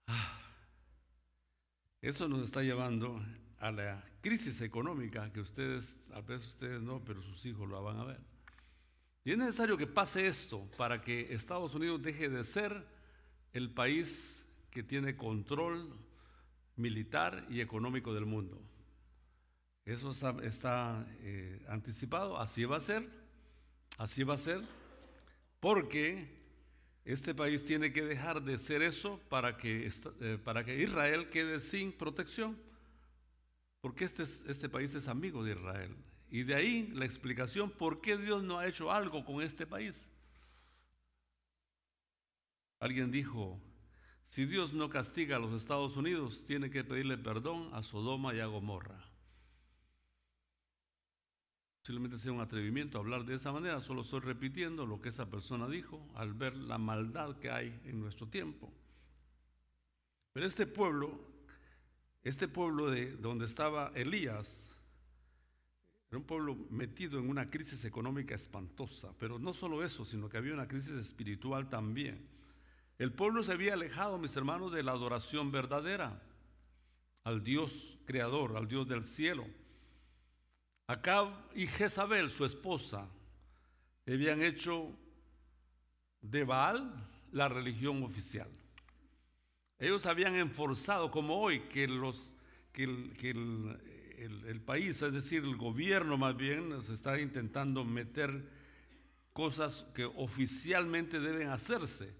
[0.07, 0.39] Ah.
[2.01, 3.21] Eso nos está llevando
[3.59, 7.99] a la crisis económica que ustedes, a veces ustedes no, pero sus hijos lo van
[7.99, 8.21] a ver.
[9.25, 12.87] Y es necesario que pase esto para que Estados Unidos deje de ser
[13.51, 15.93] el país que tiene control
[16.77, 18.71] militar y económico del mundo.
[19.85, 23.09] Eso está, eh, anticipado, así va a ser,
[23.97, 24.61] así va a ser,
[25.59, 26.39] porque
[27.03, 29.91] este país tiene que dejar de ser eso para que,
[30.21, 32.57] eh, para que Israel quede sin protección,
[33.81, 35.95] porque este, este país es amigo de Israel
[36.29, 40.07] Y de ahí la explicación por qué Dios no ha hecho algo con este país.
[42.79, 43.59] Alguien dijo,
[44.29, 48.39] si Dios no castiga a los Estados Unidos, tiene que pedirle perdón a Sodoma y
[48.39, 49.10] a Gomorra.
[51.81, 55.67] Posiblemente sea un atrevimiento hablar de esa manera, solo estoy repitiendo lo que esa persona
[55.67, 58.71] dijo al ver la maldad que hay en nuestro tiempo.
[60.31, 61.19] Pero este pueblo,
[62.23, 64.71] este pueblo de donde estaba Elías,
[66.11, 70.37] era un pueblo metido en una crisis económica espantosa, pero no solo eso, sino que
[70.37, 72.27] había una crisis espiritual también.
[72.99, 76.21] El pueblo se había alejado, mis hermanos, de la adoración verdadera
[77.23, 79.47] al Dios creador, al Dios del cielo.
[80.91, 83.07] Acab y Jezabel, su esposa,
[84.05, 84.91] habían hecho
[86.21, 88.49] de Baal la religión oficial.
[89.79, 92.35] Ellos habían enforzado, como hoy, que, los,
[92.73, 98.49] que, el, el, país, es decir, el gobierno más bien, se está intentando meter
[99.31, 102.13] cosas que oficialmente deben hacerse.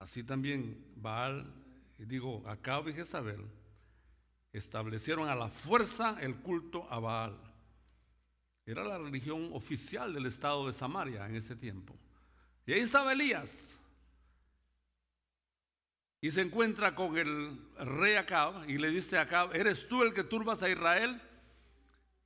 [0.00, 1.54] Así también Baal,
[1.98, 3.48] digo, Acab y Jezabel,
[4.54, 7.36] establecieron a la fuerza el culto a Baal.
[8.64, 11.94] Era la religión oficial del estado de Samaria en ese tiempo.
[12.64, 13.76] Y ahí estaba Elías.
[16.20, 20.14] Y se encuentra con el rey Acab y le dice a Acab, ¿eres tú el
[20.14, 21.20] que turbas a Israel?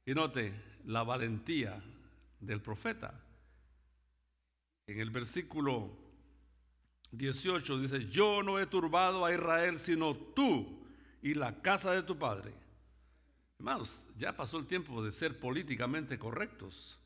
[0.05, 0.53] Y note
[0.85, 1.83] la valentía
[2.39, 3.21] del profeta.
[4.87, 5.91] En el versículo
[7.11, 10.88] 18 dice, yo no he turbado a Israel sino tú
[11.23, 12.55] y la casa de tu padre.
[13.59, 16.99] Hermanos, ya pasó el tiempo de ser políticamente correctos.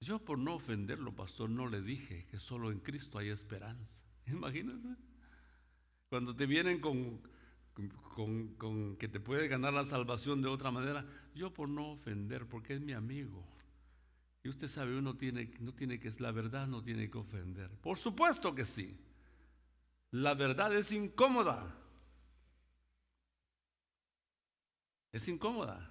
[0.00, 4.02] Yo por no ofenderlo, pastor, no le dije que solo en Cristo hay esperanza.
[4.26, 4.96] Imagínense.
[6.08, 7.20] Cuando te vienen con,
[8.14, 12.46] con, con, que te puede ganar la salvación de otra manera, yo por no ofender,
[12.46, 13.44] porque es mi amigo.
[14.42, 17.70] Y usted sabe, uno tiene, no tiene que, la verdad no tiene que ofender.
[17.80, 18.96] Por supuesto que sí.
[20.10, 21.74] La verdad es incómoda.
[25.12, 25.90] Es incómoda.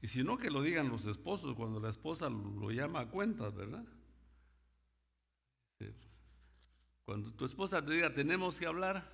[0.00, 3.54] Y si no, que lo digan los esposos cuando la esposa lo llama a cuentas,
[3.54, 3.84] ¿verdad?
[7.04, 9.08] Cuando tu esposa te diga, tenemos que hablar,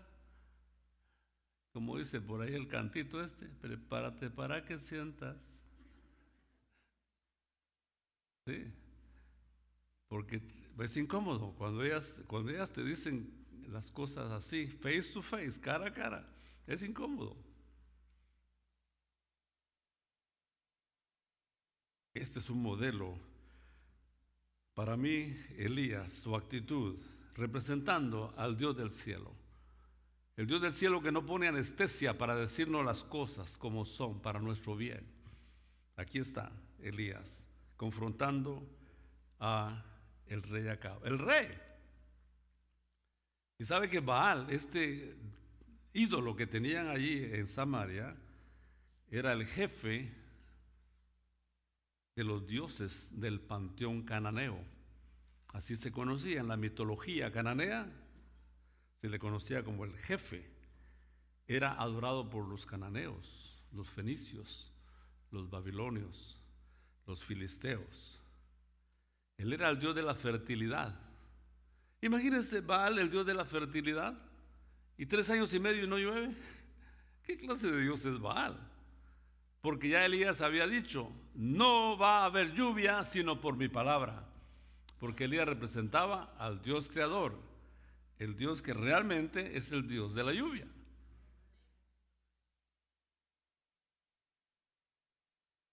[1.73, 5.37] como dice por ahí el cantito este, prepárate para que sientas.
[8.47, 8.73] Sí.
[10.09, 10.41] Porque
[10.79, 13.31] es incómodo cuando ellas, cuando ellas te dicen
[13.69, 16.27] las cosas así, face to face, cara a cara.
[16.67, 17.37] Es incómodo.
[22.19, 23.17] Este es un modelo.
[24.75, 26.97] Para mí, Elías, su actitud,
[27.35, 29.33] representando al Dios del cielo.
[30.37, 34.41] El Dios del cielo que no pone anestesia para decirnos las cosas como son para
[34.41, 35.05] nuestro bien.
[35.97, 38.69] Aquí está Elías confrontando
[39.41, 39.85] a
[40.27, 41.05] el rey Acab.
[41.07, 41.49] El rey.
[43.59, 45.17] Y sabe que Baal, este
[45.93, 48.17] ídolo que tenían allí en Samaria,
[49.11, 50.13] era el jefe
[52.19, 54.59] de los dioses del panteón cananeo.
[55.53, 57.89] Así se conocía en la mitología cananea,
[59.01, 60.45] se le conocía como el jefe.
[61.47, 64.73] Era adorado por los cananeos, los fenicios,
[65.31, 66.37] los babilonios,
[67.07, 68.19] los filisteos.
[69.37, 70.99] Él era el dios de la fertilidad.
[72.03, 74.19] Imagínense Baal, el dios de la fertilidad,
[74.97, 76.35] y tres años y medio no llueve.
[77.23, 78.59] ¿Qué clase de dios es Baal?
[79.69, 84.27] Porque ya Elías había dicho, no va a haber lluvia sino por mi palabra.
[84.99, 87.39] Porque Elías representaba al Dios creador,
[88.19, 90.67] el Dios que realmente es el Dios de la lluvia.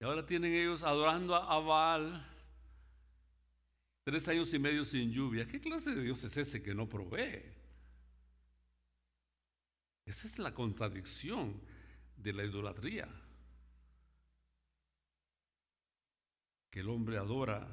[0.01, 2.27] Y ahora tienen ellos adorando a Baal
[4.03, 5.47] tres años y medio sin lluvia.
[5.47, 7.45] ¿Qué clase de Dios es ese que no provee?
[10.05, 11.61] Esa es la contradicción
[12.17, 13.07] de la idolatría.
[16.75, 17.65] Que el hombre adora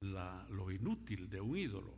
[0.00, 1.94] lo inútil de un ídolo.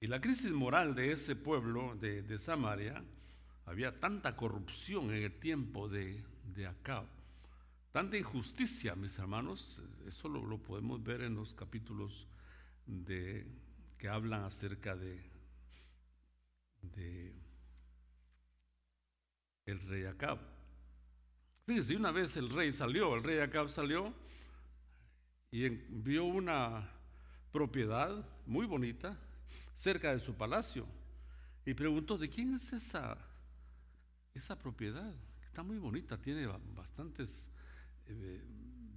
[0.00, 3.04] Y la crisis moral de ese pueblo de, de Samaria
[3.66, 6.24] había tanta corrupción en el tiempo de,
[6.56, 7.06] de Acab,
[7.92, 9.80] tanta injusticia, mis hermanos.
[10.04, 12.26] Eso lo, podemos ver en los capítulos
[12.84, 13.46] de,
[13.96, 15.22] que hablan acerca de,
[16.82, 17.32] de
[19.66, 20.57] el rey Acab.
[21.68, 24.14] Fíjense, una vez el rey salió, el rey Acab salió
[25.50, 26.88] y vio una
[27.52, 29.14] propiedad muy bonita
[29.74, 30.86] cerca de su palacio
[31.66, 33.18] y preguntó, ¿de quién es esa
[34.32, 37.50] esa propiedad está muy bonita, tiene bastantes
[38.06, 38.42] eh,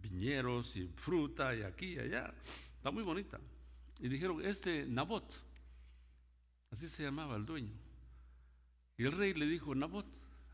[0.01, 2.33] viñeros y fruta y aquí y allá,
[2.77, 3.37] está muy bonita.
[3.99, 5.29] Y dijeron, este Nabot,
[6.71, 7.73] así se llamaba el dueño.
[8.95, 10.05] Y el rey le dijo, Nabot,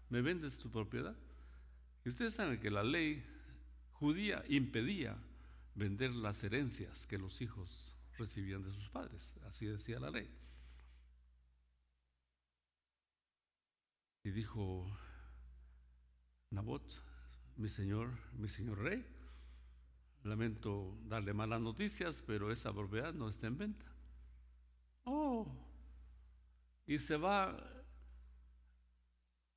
[0.09, 1.15] ¿me vendes tu propiedad?
[2.07, 3.21] Y ustedes saben que la ley
[3.91, 5.17] judía impedía
[5.75, 10.33] vender las herencias que los hijos recibían de sus padres, así decía la ley.
[14.23, 14.89] Y dijo
[16.49, 16.81] Nabot,
[17.57, 19.05] mi señor, mi señor rey,
[20.23, 23.85] lamento darle malas noticias, pero esa propiedad no está en venta.
[25.03, 25.45] Oh,
[26.85, 27.76] y se va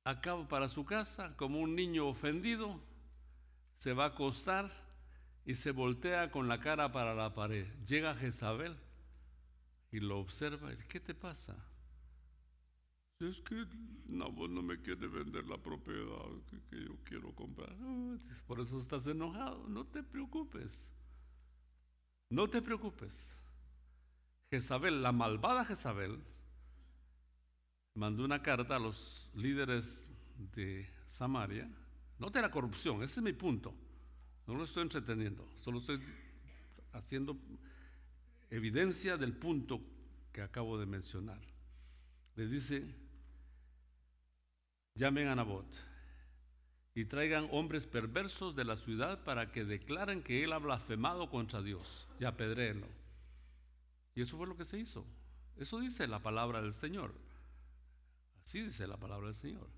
[0.03, 2.79] a cabo para su casa como un niño ofendido,
[3.77, 4.71] se va a acostar
[5.45, 7.67] y se voltea con la cara para la pared.
[7.85, 8.77] Llega Jezabel
[9.91, 10.71] y lo observa.
[10.87, 11.55] ¿Qué te pasa?
[13.19, 13.67] Es que
[14.07, 16.25] no, no me quiere vender la propiedad
[16.69, 17.75] que, yo quiero comprar.
[18.47, 19.67] por eso estás enojado.
[19.67, 20.91] No te preocupes.
[22.29, 23.31] No te preocupes.
[24.49, 26.19] Jezabel, la malvada Jezabel,
[27.95, 30.07] mandó una carta a los líderes
[30.55, 31.69] de Samaria.
[32.19, 33.73] Note la corrupción, ese es mi punto.
[34.47, 36.01] No lo estoy entreteniendo, solo estoy
[36.93, 37.37] haciendo
[38.49, 39.81] evidencia del punto
[40.31, 41.39] que acabo de mencionar.
[42.35, 42.83] Le dice,
[44.95, 45.67] llamen a Nabot
[46.93, 51.61] y traigan hombres perversos de la ciudad para que declaren que él ha blasfemado contra
[51.61, 52.87] Dios y apedréenlo.
[54.15, 55.05] Y eso fue lo que se hizo.
[55.57, 57.13] Eso dice la palabra del Señor.
[58.51, 59.69] Así dice la palabra del Señor.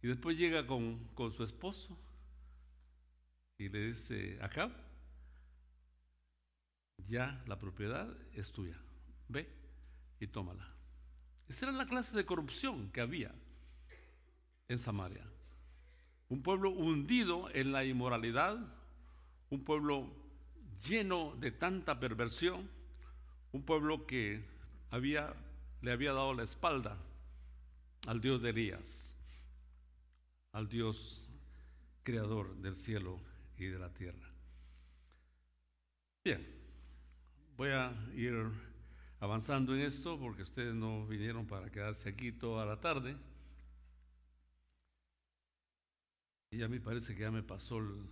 [0.00, 1.98] Y después llega con, con su esposo
[3.58, 4.70] y le dice, acá,
[7.08, 8.80] ya la propiedad es tuya.
[9.26, 9.52] Ve
[10.20, 10.72] y tómala.
[11.48, 13.34] Esa era la clase de corrupción que había
[14.68, 15.28] en Samaria.
[16.28, 18.56] Un pueblo hundido en la inmoralidad,
[19.50, 20.14] un pueblo
[20.88, 22.70] lleno de tanta perversión,
[23.50, 24.44] un pueblo que
[24.90, 25.34] había,
[25.82, 26.96] le había dado la espalda
[28.06, 29.14] al Dios de Elías,
[30.52, 31.28] al Dios
[32.02, 33.20] creador del cielo
[33.58, 34.30] y de la tierra.
[36.24, 36.46] Bien,
[37.56, 38.34] voy a ir
[39.20, 43.16] avanzando en esto porque ustedes no vinieron para quedarse aquí toda la tarde.
[46.52, 48.08] Y a mí parece que ya me pasó el,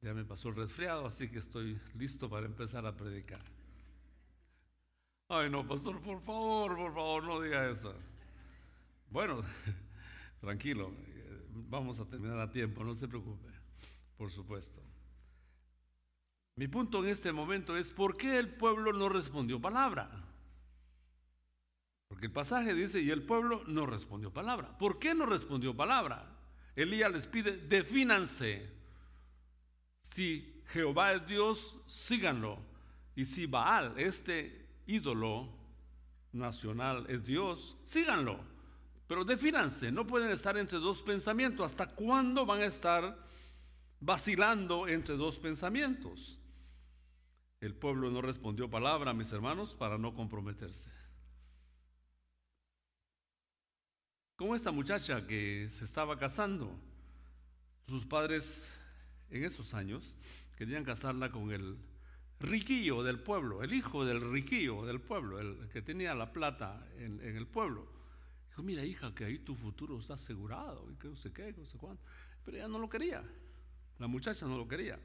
[0.00, 3.42] ya me pasó el resfriado, así que estoy listo para empezar a predicar.
[5.28, 7.94] Ay, no, pastor, por favor, por favor, no diga eso.
[9.12, 9.42] Bueno,
[10.40, 10.90] tranquilo,
[11.68, 13.46] vamos a terminar a tiempo, no se preocupe,
[14.16, 14.80] por supuesto.
[16.56, 20.10] Mi punto en este momento es, ¿por qué el pueblo no respondió palabra?
[22.08, 24.78] Porque el pasaje dice, y el pueblo no respondió palabra.
[24.78, 26.38] ¿Por qué no respondió palabra?
[26.74, 28.70] Elías les pide, defínanse.
[30.00, 32.58] Si Jehová es Dios, síganlo.
[33.14, 35.50] Y si Baal, este ídolo
[36.32, 38.51] nacional, es Dios, síganlo.
[39.12, 41.70] Pero defínanse, no pueden estar entre dos pensamientos.
[41.70, 43.14] ¿Hasta cuándo van a estar
[44.00, 46.38] vacilando entre dos pensamientos?
[47.60, 50.88] El pueblo no respondió palabra, mis hermanos, para no comprometerse.
[54.36, 56.74] como esta muchacha que se estaba casando.
[57.88, 58.66] Sus padres
[59.28, 60.16] en esos años
[60.56, 61.76] querían casarla con el
[62.40, 67.20] riquillo del pueblo, el hijo del riquillo del pueblo, el que tenía la plata en,
[67.20, 67.91] el pueblo.
[68.52, 71.64] Dijo, mira hija, que ahí tu futuro está asegurado, y que no sé qué, no
[71.64, 72.04] sé cuánto.
[72.44, 73.24] Pero ella no lo quería,
[73.98, 75.00] la muchacha no lo quería.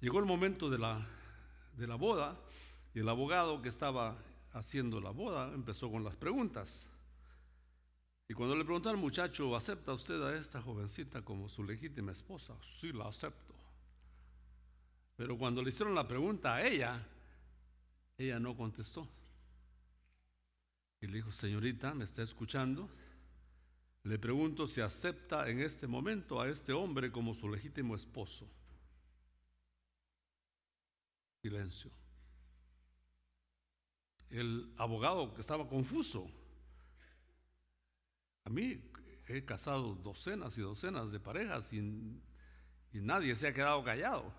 [0.00, 1.06] Llegó el momento de la,
[1.76, 2.36] de la boda
[2.94, 4.18] y el abogado que estaba
[4.54, 6.88] haciendo la boda empezó con las preguntas.
[8.26, 12.54] Y cuando le preguntó al muchacho, ¿acepta usted a esta jovencita como su legítima esposa?
[12.80, 13.54] Sí, la acepto.
[15.14, 17.06] Pero cuando le hicieron la pregunta a ella,
[18.18, 19.08] ella no contestó.
[21.00, 22.88] Y le dijo, señorita, ¿me está escuchando?
[24.04, 28.48] Le pregunto si acepta en este momento a este hombre como su legítimo esposo.
[31.42, 31.90] Silencio.
[34.30, 36.30] El abogado que estaba confuso
[38.46, 38.80] a mí
[39.26, 41.80] he casado docenas y docenas de parejas y,
[42.92, 44.32] nadie se ha quedado callado.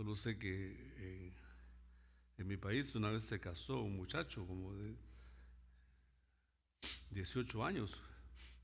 [0.00, 1.32] Solo sé que eh,
[2.38, 4.96] en, mi país una vez se casó un muchacho como de
[7.10, 7.94] 18 años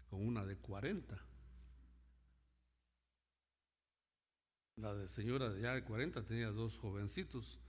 [0.08, 1.14] con una de 40.
[4.76, 7.60] La de señora de ya de 40 tenía dos jovencitos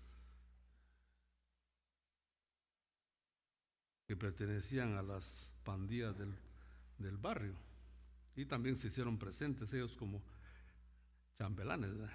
[4.08, 6.34] que pertenecían a las pandillas del,
[7.00, 7.58] del barrio.
[8.38, 10.24] Y también se hicieron presentes ellos como
[11.38, 11.98] chambelanes.
[11.98, 12.14] ¿verdad?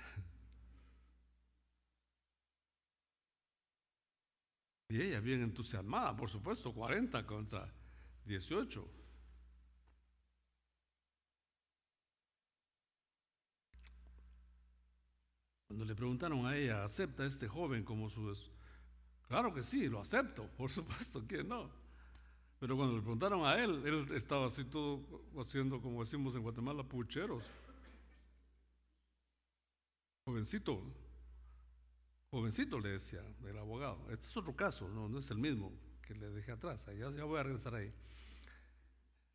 [4.93, 7.67] Y ella bien entusiasmada, por supuesto, 40 contra
[8.27, 8.87] 18.
[15.67, 18.39] Cuando le preguntaron a ella, ¿acepta a este joven como su...
[19.27, 21.71] Claro que sí, lo acepto, por supuesto que no.
[22.59, 25.01] Pero cuando le preguntaron a él, él estaba así todo
[25.41, 27.45] haciendo, como decimos en Guatemala, pucheros.
[30.27, 30.83] Jovencito,
[32.33, 34.11] jovencito le decía el abogado.
[34.11, 35.71] Este es otro caso, no, es el mismo
[36.01, 36.81] que le dejé atrás.
[36.87, 37.93] Ya, ya voy a regresar ahí.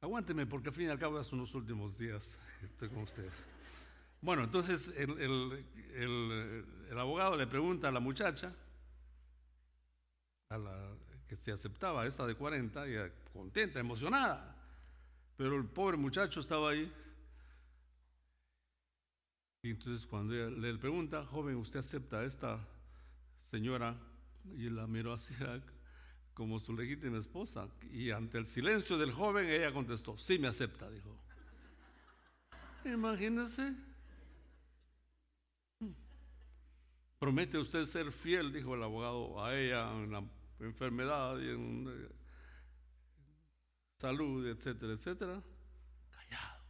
[0.02, 3.32] Aguánteme porque al fin y al cabo son los últimos días estoy con ustedes.
[4.20, 5.64] Bueno, entonces el,
[6.98, 8.52] abogado le pregunta a la muchacha,
[10.50, 10.96] a la
[11.28, 12.96] que se aceptaba, esta de 40, y
[13.32, 14.56] contenta, emocionada.
[15.36, 16.92] Pero el pobre muchacho estaba ahí.
[19.62, 22.60] Y entonces cuando ella le pregunta, joven, ¿usted acepta esta
[23.52, 23.96] señora?
[24.56, 25.62] Y la miró hacia
[26.34, 27.68] como su legítima esposa.
[27.92, 31.20] Y ante el silencio del joven, ella contestó, sí me acepta, dijo.
[32.86, 33.74] Imagínese.
[37.20, 40.24] ¿Promete usted ser fiel, dijo el abogado, a ella en la
[40.60, 42.10] enfermedad y en eh,
[43.98, 45.44] salud, etcétera, etcétera?
[46.12, 46.64] Callado.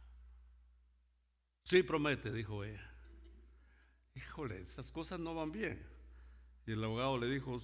[1.64, 2.90] Sí, promete, dijo ella.
[4.14, 5.97] Híjole, esas cosas no van bien.
[6.68, 7.58] Y el abogado le dijo,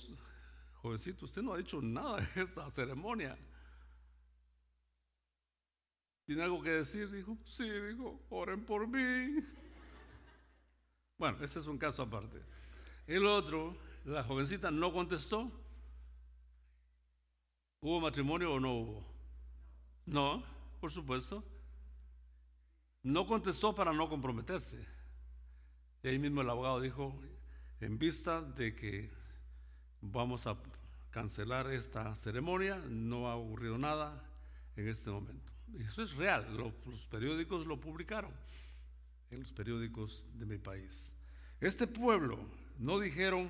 [0.81, 3.37] jovencito, usted no ha dicho nada de esta ceremonia.
[6.25, 7.11] ¿Tiene algo que decir?
[7.11, 9.45] Dijo, sí, dijo, oren por mí.
[11.19, 12.41] Bueno, ese es un caso aparte.
[13.07, 13.77] El otro,
[14.07, 15.53] la jovencita no contestó.
[17.81, 19.07] ¿Hubo matrimonio o no hubo?
[20.07, 20.43] No,
[20.81, 21.45] por supuesto.
[23.03, 24.83] No contestó para no comprometerse.
[26.03, 27.15] Y ahí mismo el abogado dijo,
[27.81, 29.11] en vista de que
[30.01, 30.57] vamos a
[31.11, 34.23] cancelar esta ceremonia, no ha ocurrido nada
[34.77, 35.53] en este momento.
[35.79, 36.73] Eso es real, los
[37.07, 38.33] periódicos lo publicaron,
[39.31, 41.11] en los periódicos de mi país.
[41.61, 42.39] Este pueblo
[42.79, 43.49] no dijeron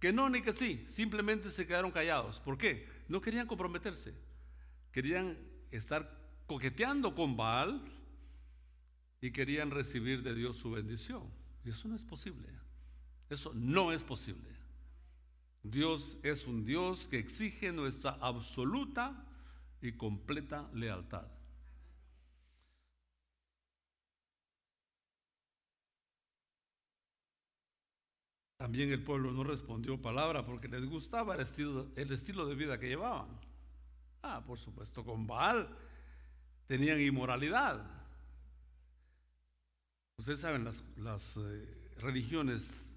[0.00, 2.40] que no ni que sí, simplemente se quedaron callados.
[2.40, 2.88] ¿Por qué?
[3.08, 4.14] No querían comprometerse,
[4.90, 5.38] querían
[5.70, 7.82] estar coqueteando con Baal
[9.20, 11.30] y querían recibir de Dios su bendición.
[11.64, 12.48] Y eso no es posible.
[13.32, 14.50] Eso no es posible.
[15.62, 19.24] Dios es un Dios que exige nuestra absoluta
[19.80, 21.26] y completa lealtad.
[28.58, 32.78] También el pueblo no respondió palabra porque les gustaba el estilo, el estilo de vida
[32.78, 33.28] que llevaban.
[34.22, 35.74] Ah, por supuesto, con Baal
[36.66, 37.82] tenían inmoralidad.
[40.18, 42.91] Ustedes saben, las, eh, religiones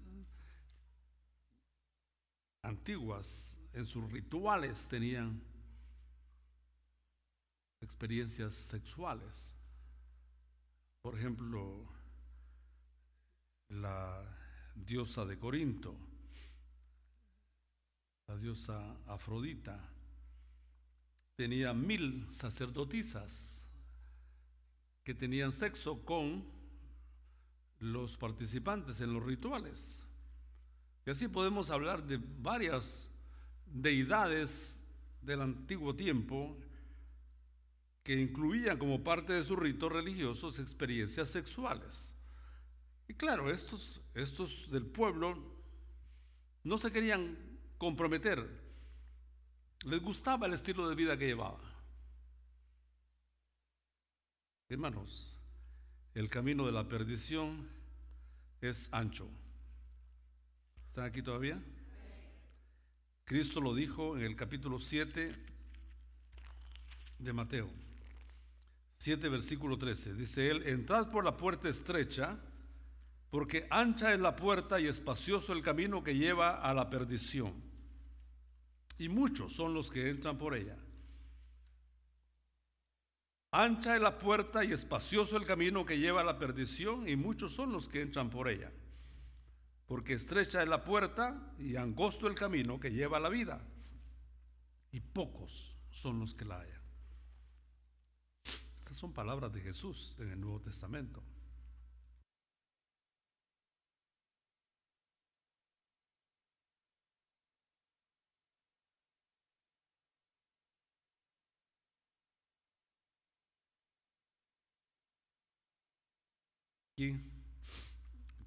[2.66, 5.40] antiguas en sus rituales tenían
[7.80, 9.54] experiencias sexuales.
[11.00, 11.86] Por ejemplo,
[13.68, 14.22] la
[14.74, 15.94] diosa de Corinto,
[18.26, 19.78] la diosa Afrodita,
[21.36, 23.62] tenía mil sacerdotisas
[25.04, 26.44] que tenían sexo con
[27.78, 30.05] los participantes en los rituales.
[31.06, 33.08] Y así podemos hablar de varias
[33.64, 34.80] deidades
[35.22, 36.56] del antiguo tiempo
[38.02, 42.12] que incluían como parte de sus ritos religiosos experiencias sexuales.
[43.08, 45.38] Y claro, estos, estos del pueblo
[46.64, 47.36] no se querían
[47.78, 48.44] comprometer.
[49.84, 51.60] Les gustaba el estilo de vida que llevaba.
[54.68, 55.36] Hermanos,
[56.14, 57.68] el camino de la perdición
[58.60, 59.28] es ancho.
[60.96, 61.60] ¿Están aquí todavía?
[63.26, 65.28] Cristo lo dijo en el capítulo 7
[67.18, 67.68] de Mateo.
[69.00, 70.14] 7 versículo 13.
[70.14, 72.38] Dice él, entrad por la puerta estrecha
[73.28, 77.52] porque ancha es la puerta y espacioso el camino que lleva a la perdición.
[78.98, 80.78] Y muchos son los que entran por ella.
[83.50, 87.52] Ancha es la puerta y espacioso el camino que lleva a la perdición y muchos
[87.52, 88.72] son los que entran por ella
[89.86, 93.60] porque estrecha es la puerta y angosto el camino que lleva a la vida,
[94.90, 96.82] y pocos son los que la hallan.
[98.78, 101.22] Estas son palabras de Jesús en el Nuevo Testamento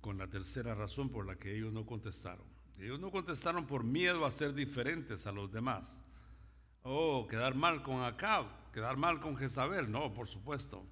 [0.01, 2.45] con la tercera razón por la que ellos no contestaron.
[2.77, 6.01] Ellos no contestaron por miedo a ser diferentes a los demás.
[6.83, 9.91] Oh, quedar mal con Acab, quedar mal con Jezabel.
[9.91, 10.85] No, por supuesto.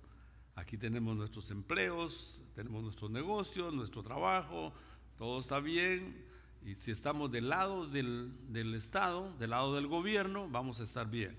[0.56, 4.74] Aquí tenemos nuestros empleos, tenemos nuestros negocios, nuestro trabajo,
[5.18, 6.26] todo está bien.
[6.66, 11.10] Y si estamos del lado del, del Estado, del lado del gobierno, vamos a estar
[11.10, 11.38] bien.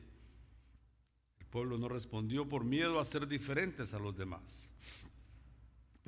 [1.41, 4.73] El pueblo no respondió por miedo a ser diferentes a los demás.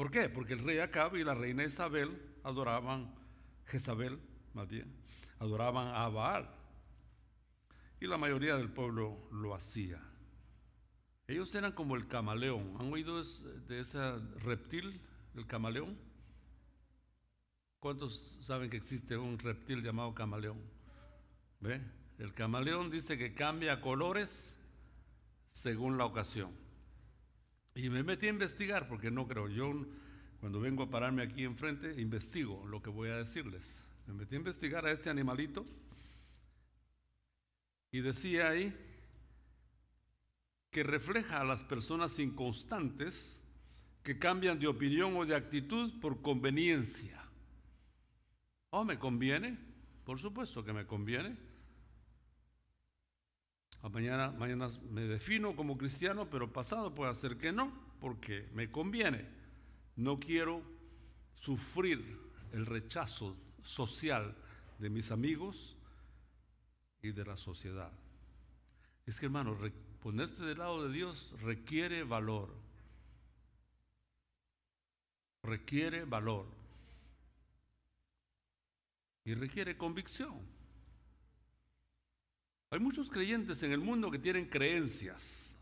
[0.01, 0.31] ¿Por qué?
[0.31, 3.15] Porque el rey Acab y la reina Isabel adoraban,
[3.67, 4.19] Jezabel
[4.55, 4.91] más bien,
[5.39, 6.49] adoraban a Baal.
[8.01, 10.01] Y la mayoría del pueblo lo hacía.
[11.29, 12.79] Ellos eran como el camaleón.
[12.81, 13.99] ¿Han oído de ese
[14.39, 15.03] reptil,
[15.35, 15.99] el camaleón?
[17.79, 20.63] ¿Cuántos saben que existe un reptil llamado camaleón?
[21.61, 21.79] ¿Ve?
[22.17, 24.57] El camaleón dice que cambia colores
[25.51, 26.60] según la ocasión.
[27.75, 29.73] Y me metí a investigar porque no creo, yo
[30.41, 33.81] cuando vengo a pararme aquí enfrente, investigo lo que voy a decirles.
[34.07, 35.65] Me metí a investigar a este animalito
[37.93, 38.75] y decía ahí
[40.71, 43.37] que refleja a las personas inconstantes
[44.03, 47.23] que cambian de opinión o de actitud por conveniencia.
[48.71, 49.59] ¿Oh, me conviene?
[50.05, 51.37] Por supuesto que me conviene.
[53.83, 54.33] Mañana,
[54.91, 59.27] me defino como cristiano, pero pasado puede ser que no, porque me conviene.
[59.97, 60.63] No quiero
[61.35, 62.19] sufrir
[62.53, 64.37] el rechazo social
[64.79, 65.77] de mis amigos
[67.03, 67.91] y de la sociedad.
[69.07, 69.57] Es que hermano,
[70.03, 72.55] ponerse del lado de Dios requiere valor.
[75.43, 76.47] Requiere valor.
[79.25, 80.60] Y requiere convicción.
[82.71, 85.57] Hay muchos creyentes en el mundo que tienen creencias.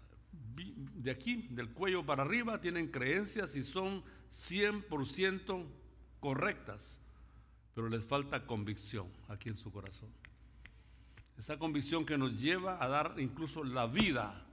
[0.94, 5.64] De aquí, del cuello para arriba, tienen creencias y son 100%
[6.20, 7.00] correctas,
[7.74, 10.10] pero les falta convicción aquí en su corazón.
[11.38, 14.44] Esa convicción que nos lleva a dar incluso la vida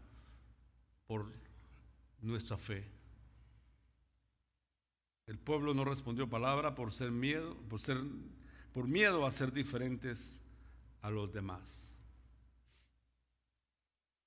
[1.07, 1.29] por
[2.21, 2.87] nuestra fe.
[5.27, 7.97] El pueblo no respondió palabra por ser miedo, por ser
[8.71, 10.39] por miedo a ser diferentes
[11.01, 11.89] a los demás.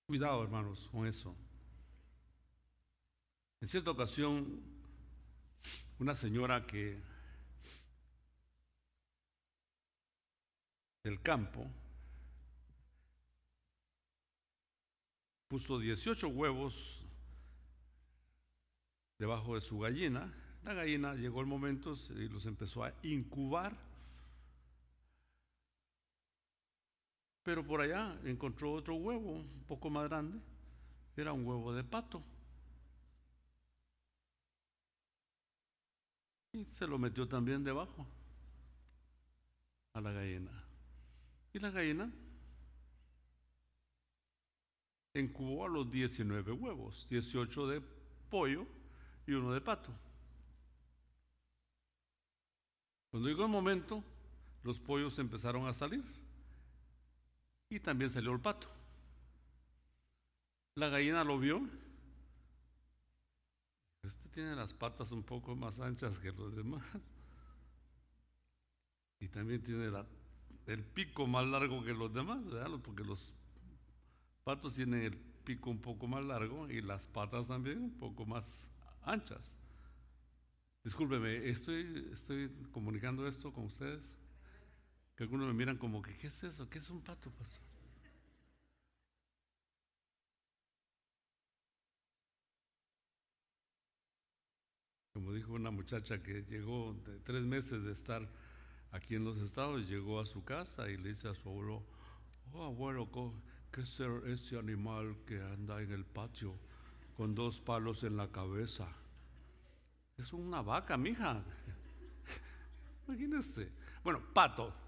[0.08, 1.36] Cuidado, hermanos, con eso.
[3.60, 4.62] En cierta ocasión,
[5.98, 6.98] una señora que
[11.04, 11.70] del campo
[15.48, 17.04] puso 18 huevos
[19.18, 20.32] debajo de su gallina.
[20.64, 23.76] La gallina llegó el momento y los empezó a incubar
[27.48, 30.38] Pero por allá encontró otro huevo un poco más grande.
[31.16, 32.22] Era un huevo de pato.
[36.52, 38.06] Y se lo metió también debajo
[39.94, 40.50] a la gallina.
[41.54, 42.12] Y la gallina
[45.14, 47.82] incubó a los 19 huevos, 18 de
[48.28, 48.66] pollo
[49.26, 49.90] y uno de pato.
[53.10, 54.04] Cuando llegó el momento,
[54.64, 56.17] los pollos empezaron a salir
[57.70, 58.68] y también salió el pato.
[60.74, 61.68] La gallina lo vio.
[64.02, 66.82] Este tiene las patas un poco más anchas que los demás.
[69.20, 69.90] Y también tiene
[70.66, 72.78] el pico más largo que los demás, ¿verdad?
[72.84, 73.34] porque los
[74.44, 78.56] patos tienen el pico un poco más largo y las patas también un poco más
[79.02, 79.58] anchas.
[80.84, 84.00] Discúlpeme, estoy, estoy comunicando esto con ustedes.
[85.18, 86.70] Que algunos me miran como que, ¿qué es eso?
[86.70, 87.60] ¿Qué es un pato, pastor?
[95.12, 98.28] Como dijo una muchacha que llegó de tres meses de estar
[98.92, 101.82] aquí en los estados, llegó a su casa y le dice a su abuelo,
[102.52, 103.10] oh abuelo,
[103.72, 106.54] ¿qué es ese animal que anda en el patio
[107.16, 108.86] con dos palos en la cabeza?
[110.16, 111.42] Es una vaca, mija.
[113.08, 113.72] Imagínese.
[114.04, 114.87] Bueno, pato,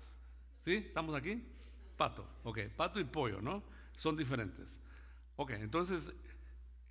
[0.64, 0.74] ¿Sí?
[0.74, 1.42] ¿Estamos aquí?
[1.96, 2.26] Pato.
[2.44, 3.62] Ok, pato y pollo, ¿no?
[3.96, 4.78] Son diferentes.
[5.36, 6.12] Ok, entonces,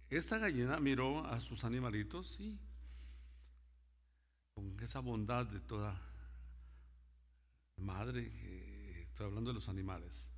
[0.09, 2.59] esta gallina miró a sus animalitos y
[4.55, 6.01] con esa bondad de toda
[7.77, 10.31] madre, estoy hablando de los animales,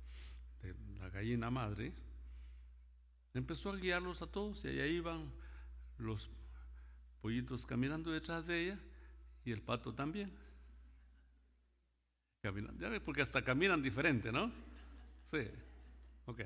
[0.60, 1.92] de la gallina madre,
[3.34, 5.32] empezó a guiarlos a todos y allá iban
[5.98, 6.30] los
[7.20, 8.78] pollitos caminando detrás de ella
[9.44, 10.36] y el pato también.
[12.42, 14.50] Ya ves, porque hasta caminan diferente, ¿no?
[15.30, 15.48] Sí,
[16.26, 16.40] ok.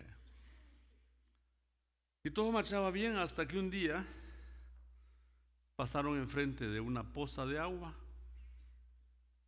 [2.23, 4.07] Y todo marchaba bien hasta que un día
[5.75, 7.95] pasaron enfrente de una poza de agua.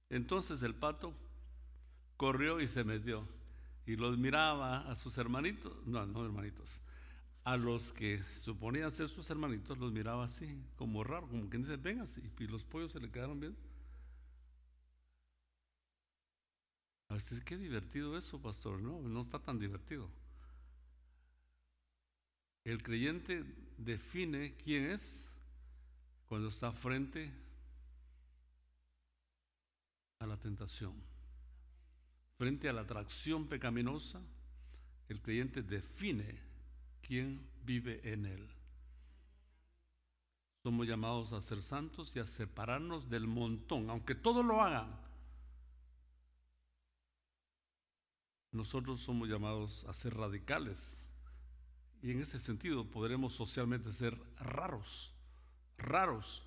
[0.08, 1.12] Entonces el pato
[2.16, 3.26] corrió y se metió
[3.84, 6.70] y los miraba a sus hermanitos, no, no hermanitos,
[7.44, 11.76] a los que suponían ser sus hermanitos, los miraba así, como raro, como quien dice,
[11.76, 12.06] venga,
[12.38, 13.56] y los pollos se le quedaron bien.
[17.08, 18.80] A ver, qué divertido eso, pastor.
[18.80, 20.08] No, no está tan divertido.
[22.64, 23.44] El creyente
[23.78, 25.26] define quién es
[26.26, 27.32] cuando está frente
[30.18, 30.92] a la tentación,
[32.36, 34.20] frente a la atracción pecaminosa,
[35.08, 36.38] el creyente define
[37.00, 38.46] quién vive en él.
[40.62, 45.07] Somos llamados a ser santos y a separarnos del montón, aunque todos lo hagan.
[48.58, 51.06] Nosotros somos llamados a ser radicales
[52.02, 55.14] y en ese sentido podremos socialmente ser raros,
[55.76, 56.42] raros.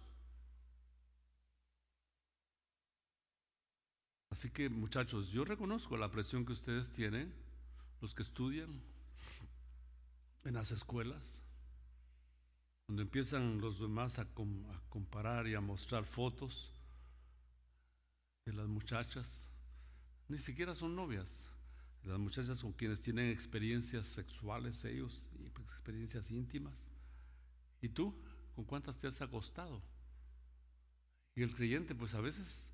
[4.30, 7.34] Así que muchachos, yo reconozco la presión que ustedes tienen,
[8.02, 8.82] los que estudian
[10.44, 11.42] en las escuelas,
[12.90, 14.28] donde empiezan los demás a,
[14.90, 16.74] comparar y a mostrar fotos
[18.46, 19.50] de las muchachas,
[20.28, 21.48] ni siquiera son novias,
[22.04, 25.24] las muchachas con quienes tienen experiencias sexuales ellos,
[25.54, 26.92] pues, experiencias íntimas.
[27.82, 28.14] ¿Y tú?
[28.56, 29.82] ¿Con cuántas te has acostado?
[31.36, 32.74] Y el creyente, pues a veces,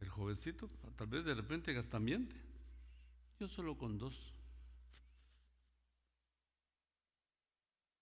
[0.00, 2.36] el jovencito, tal vez de repente gasta miente.
[3.38, 4.34] Yo solo con dos.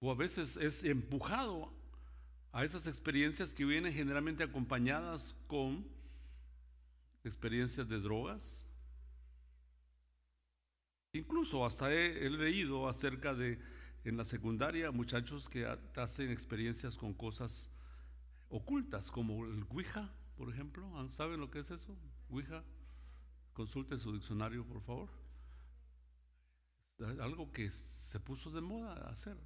[0.00, 1.72] O a veces es empujado
[2.52, 5.86] a esas experiencias que vienen generalmente acompañadas con
[7.24, 8.64] experiencias de drogas,
[11.12, 13.58] Incluso hasta he, leído acerca de
[14.04, 17.70] en la secundaria muchachos que hacen experiencias con cosas
[18.48, 20.86] ocultas, como el Ouija, por ejemplo.
[20.98, 21.96] ¿Ah, ¿Saben lo que es eso?
[22.30, 22.62] Ouija.
[23.52, 25.08] Consulte su diccionario, por favor.
[27.20, 29.36] Algo que se puso de moda hacer.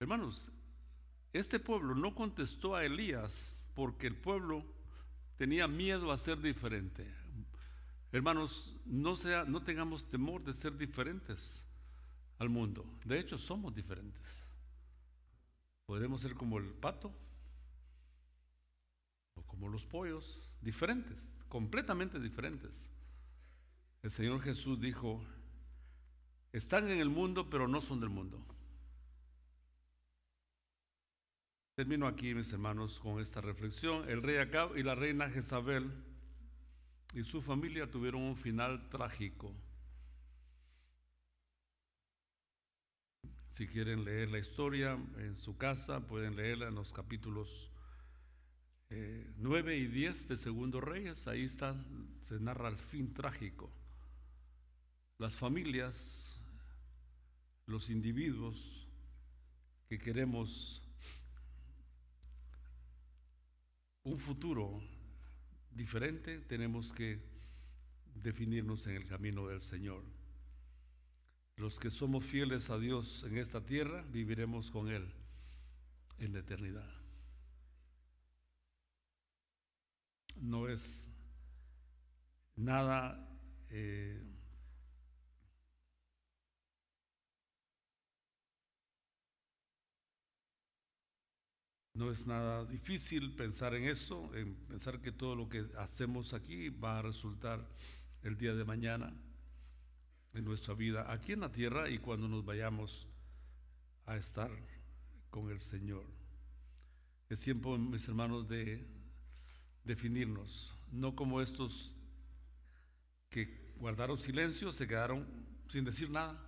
[0.00, 0.50] Hermanos,
[1.32, 4.64] este pueblo no contestó a Elías porque el pueblo
[5.36, 7.06] tenía miedo a ser diferente.
[8.16, 11.66] Hermanos, no, sea, no tengamos temor de ser diferentes
[12.38, 12.82] al mundo.
[13.04, 14.22] De hecho, somos diferentes.
[15.84, 17.12] Podremos ser como el pato
[19.34, 22.88] o como los pollos, diferentes, completamente diferentes.
[24.02, 25.22] El Señor Jesús dijo,
[26.52, 28.42] están en el mundo, pero no son del mundo.
[31.74, 34.08] Termino aquí, mis hermanos, con esta reflexión.
[34.08, 36.15] El rey Acab y la reina Jezabel
[37.16, 39.50] y su familia tuvieron un final trágico.
[43.52, 47.70] Si quieren leer la historia en su casa, pueden leerla en los capítulos
[48.90, 51.26] 9 eh, y 10 de Segundo Reyes.
[51.26, 51.74] Ahí está,
[52.20, 53.72] se narra el fin trágico.
[55.16, 56.38] Las familias,
[57.64, 58.90] los individuos
[59.88, 60.82] que queremos
[64.02, 64.95] un futuro
[65.76, 67.20] diferente, tenemos que
[68.14, 70.02] definirnos en el camino del Señor.
[71.56, 75.06] Los que somos fieles a Dios en esta tierra, viviremos con Él
[76.18, 76.90] en la eternidad.
[80.36, 81.08] No es
[82.56, 83.26] nada
[83.70, 84.22] eh,
[91.96, 96.68] No es nada difícil pensar en eso, en pensar que todo lo que hacemos aquí
[96.68, 97.66] va a resultar
[98.22, 99.14] el día de mañana
[100.34, 103.08] en nuestra vida aquí en la tierra y cuando nos vayamos
[104.04, 104.50] a estar
[105.30, 106.04] con el Señor.
[107.30, 108.86] Es tiempo, mis hermanos, de
[109.82, 111.94] definirnos, no como estos
[113.30, 115.26] que guardaron silencio, se quedaron
[115.68, 116.38] sin decir nada,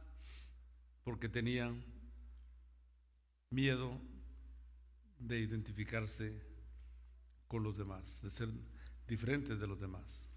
[1.04, 1.82] porque tenían
[3.48, 3.98] miedo
[5.18, 6.42] de identificarse
[7.46, 8.48] con los demás, de ser
[9.06, 10.28] diferentes de los demás.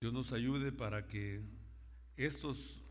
[0.00, 1.42] Dios nos ayude para que
[2.16, 2.82] estos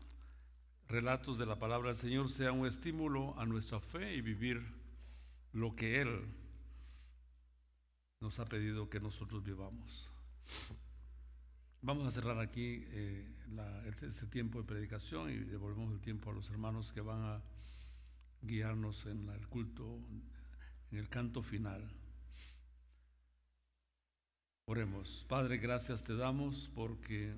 [0.88, 4.62] relatos de la palabra del Señor sean un estímulo a nuestra fe y vivir
[5.52, 6.26] lo que Él
[8.20, 10.10] nos ha pedido que nosotros vivamos.
[11.80, 13.26] Vamos a cerrar aquí eh,
[14.02, 17.42] este tiempo de predicación y devolvemos el tiempo a los hermanos que van a
[18.42, 20.00] guiarnos en el culto,
[20.90, 21.90] en el canto final.
[24.66, 25.24] Oremos.
[25.28, 27.34] Padre, gracias te damos porque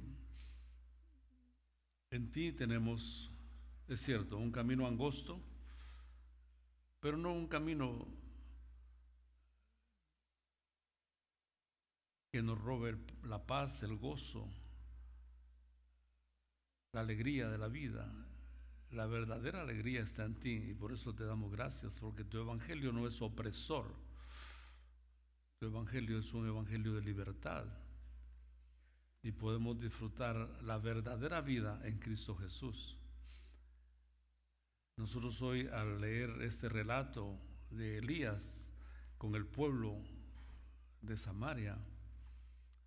[2.10, 3.30] en ti tenemos,
[3.86, 5.40] es cierto, un camino angosto,
[6.98, 8.06] pero no un camino
[12.32, 14.48] que nos robe la paz, el gozo,
[16.92, 18.12] la alegría de la vida.
[18.92, 22.92] La verdadera alegría está en ti y por eso te damos gracias, porque tu evangelio
[22.92, 23.94] no es opresor.
[25.60, 27.66] Tu evangelio es un evangelio de libertad
[29.22, 32.96] y podemos disfrutar la verdadera vida en Cristo Jesús.
[34.96, 37.38] Nosotros hoy al leer este relato
[37.70, 38.72] de Elías
[39.18, 39.96] con el pueblo
[41.02, 41.78] de Samaria,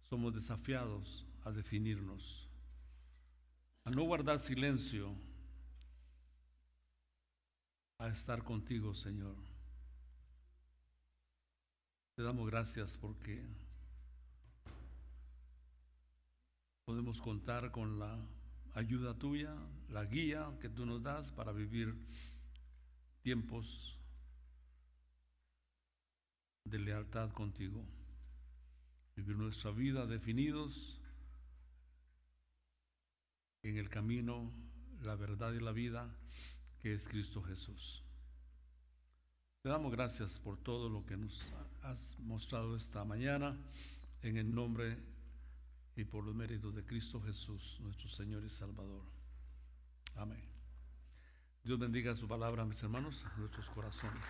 [0.10, 2.50] somos desafiados a definirnos,
[3.86, 5.16] a no guardar silencio,
[7.98, 9.36] a estar contigo, Señor.
[12.16, 13.44] Te damos gracias porque
[16.86, 18.20] podemos contar con la
[18.74, 19.56] ayuda tuya,
[19.90, 21.96] la guía que tú nos das para vivir
[23.22, 23.98] tiempos
[26.66, 27.84] de lealtad contigo.
[29.16, 31.00] Vivir nuestra vida definidos
[33.64, 34.52] en el camino,
[35.02, 36.14] la verdad y la vida
[36.84, 38.04] que es Cristo Jesús.
[39.62, 41.42] Te damos gracias por todo lo que nos
[41.82, 43.58] has mostrado esta mañana
[44.22, 44.98] en el nombre
[45.96, 49.06] y por los méritos de Cristo Jesús, nuestro Señor y Salvador.
[50.18, 50.44] Amén.
[51.64, 54.26] Dios bendiga su palabra, mis hermanos, nuestros corazones.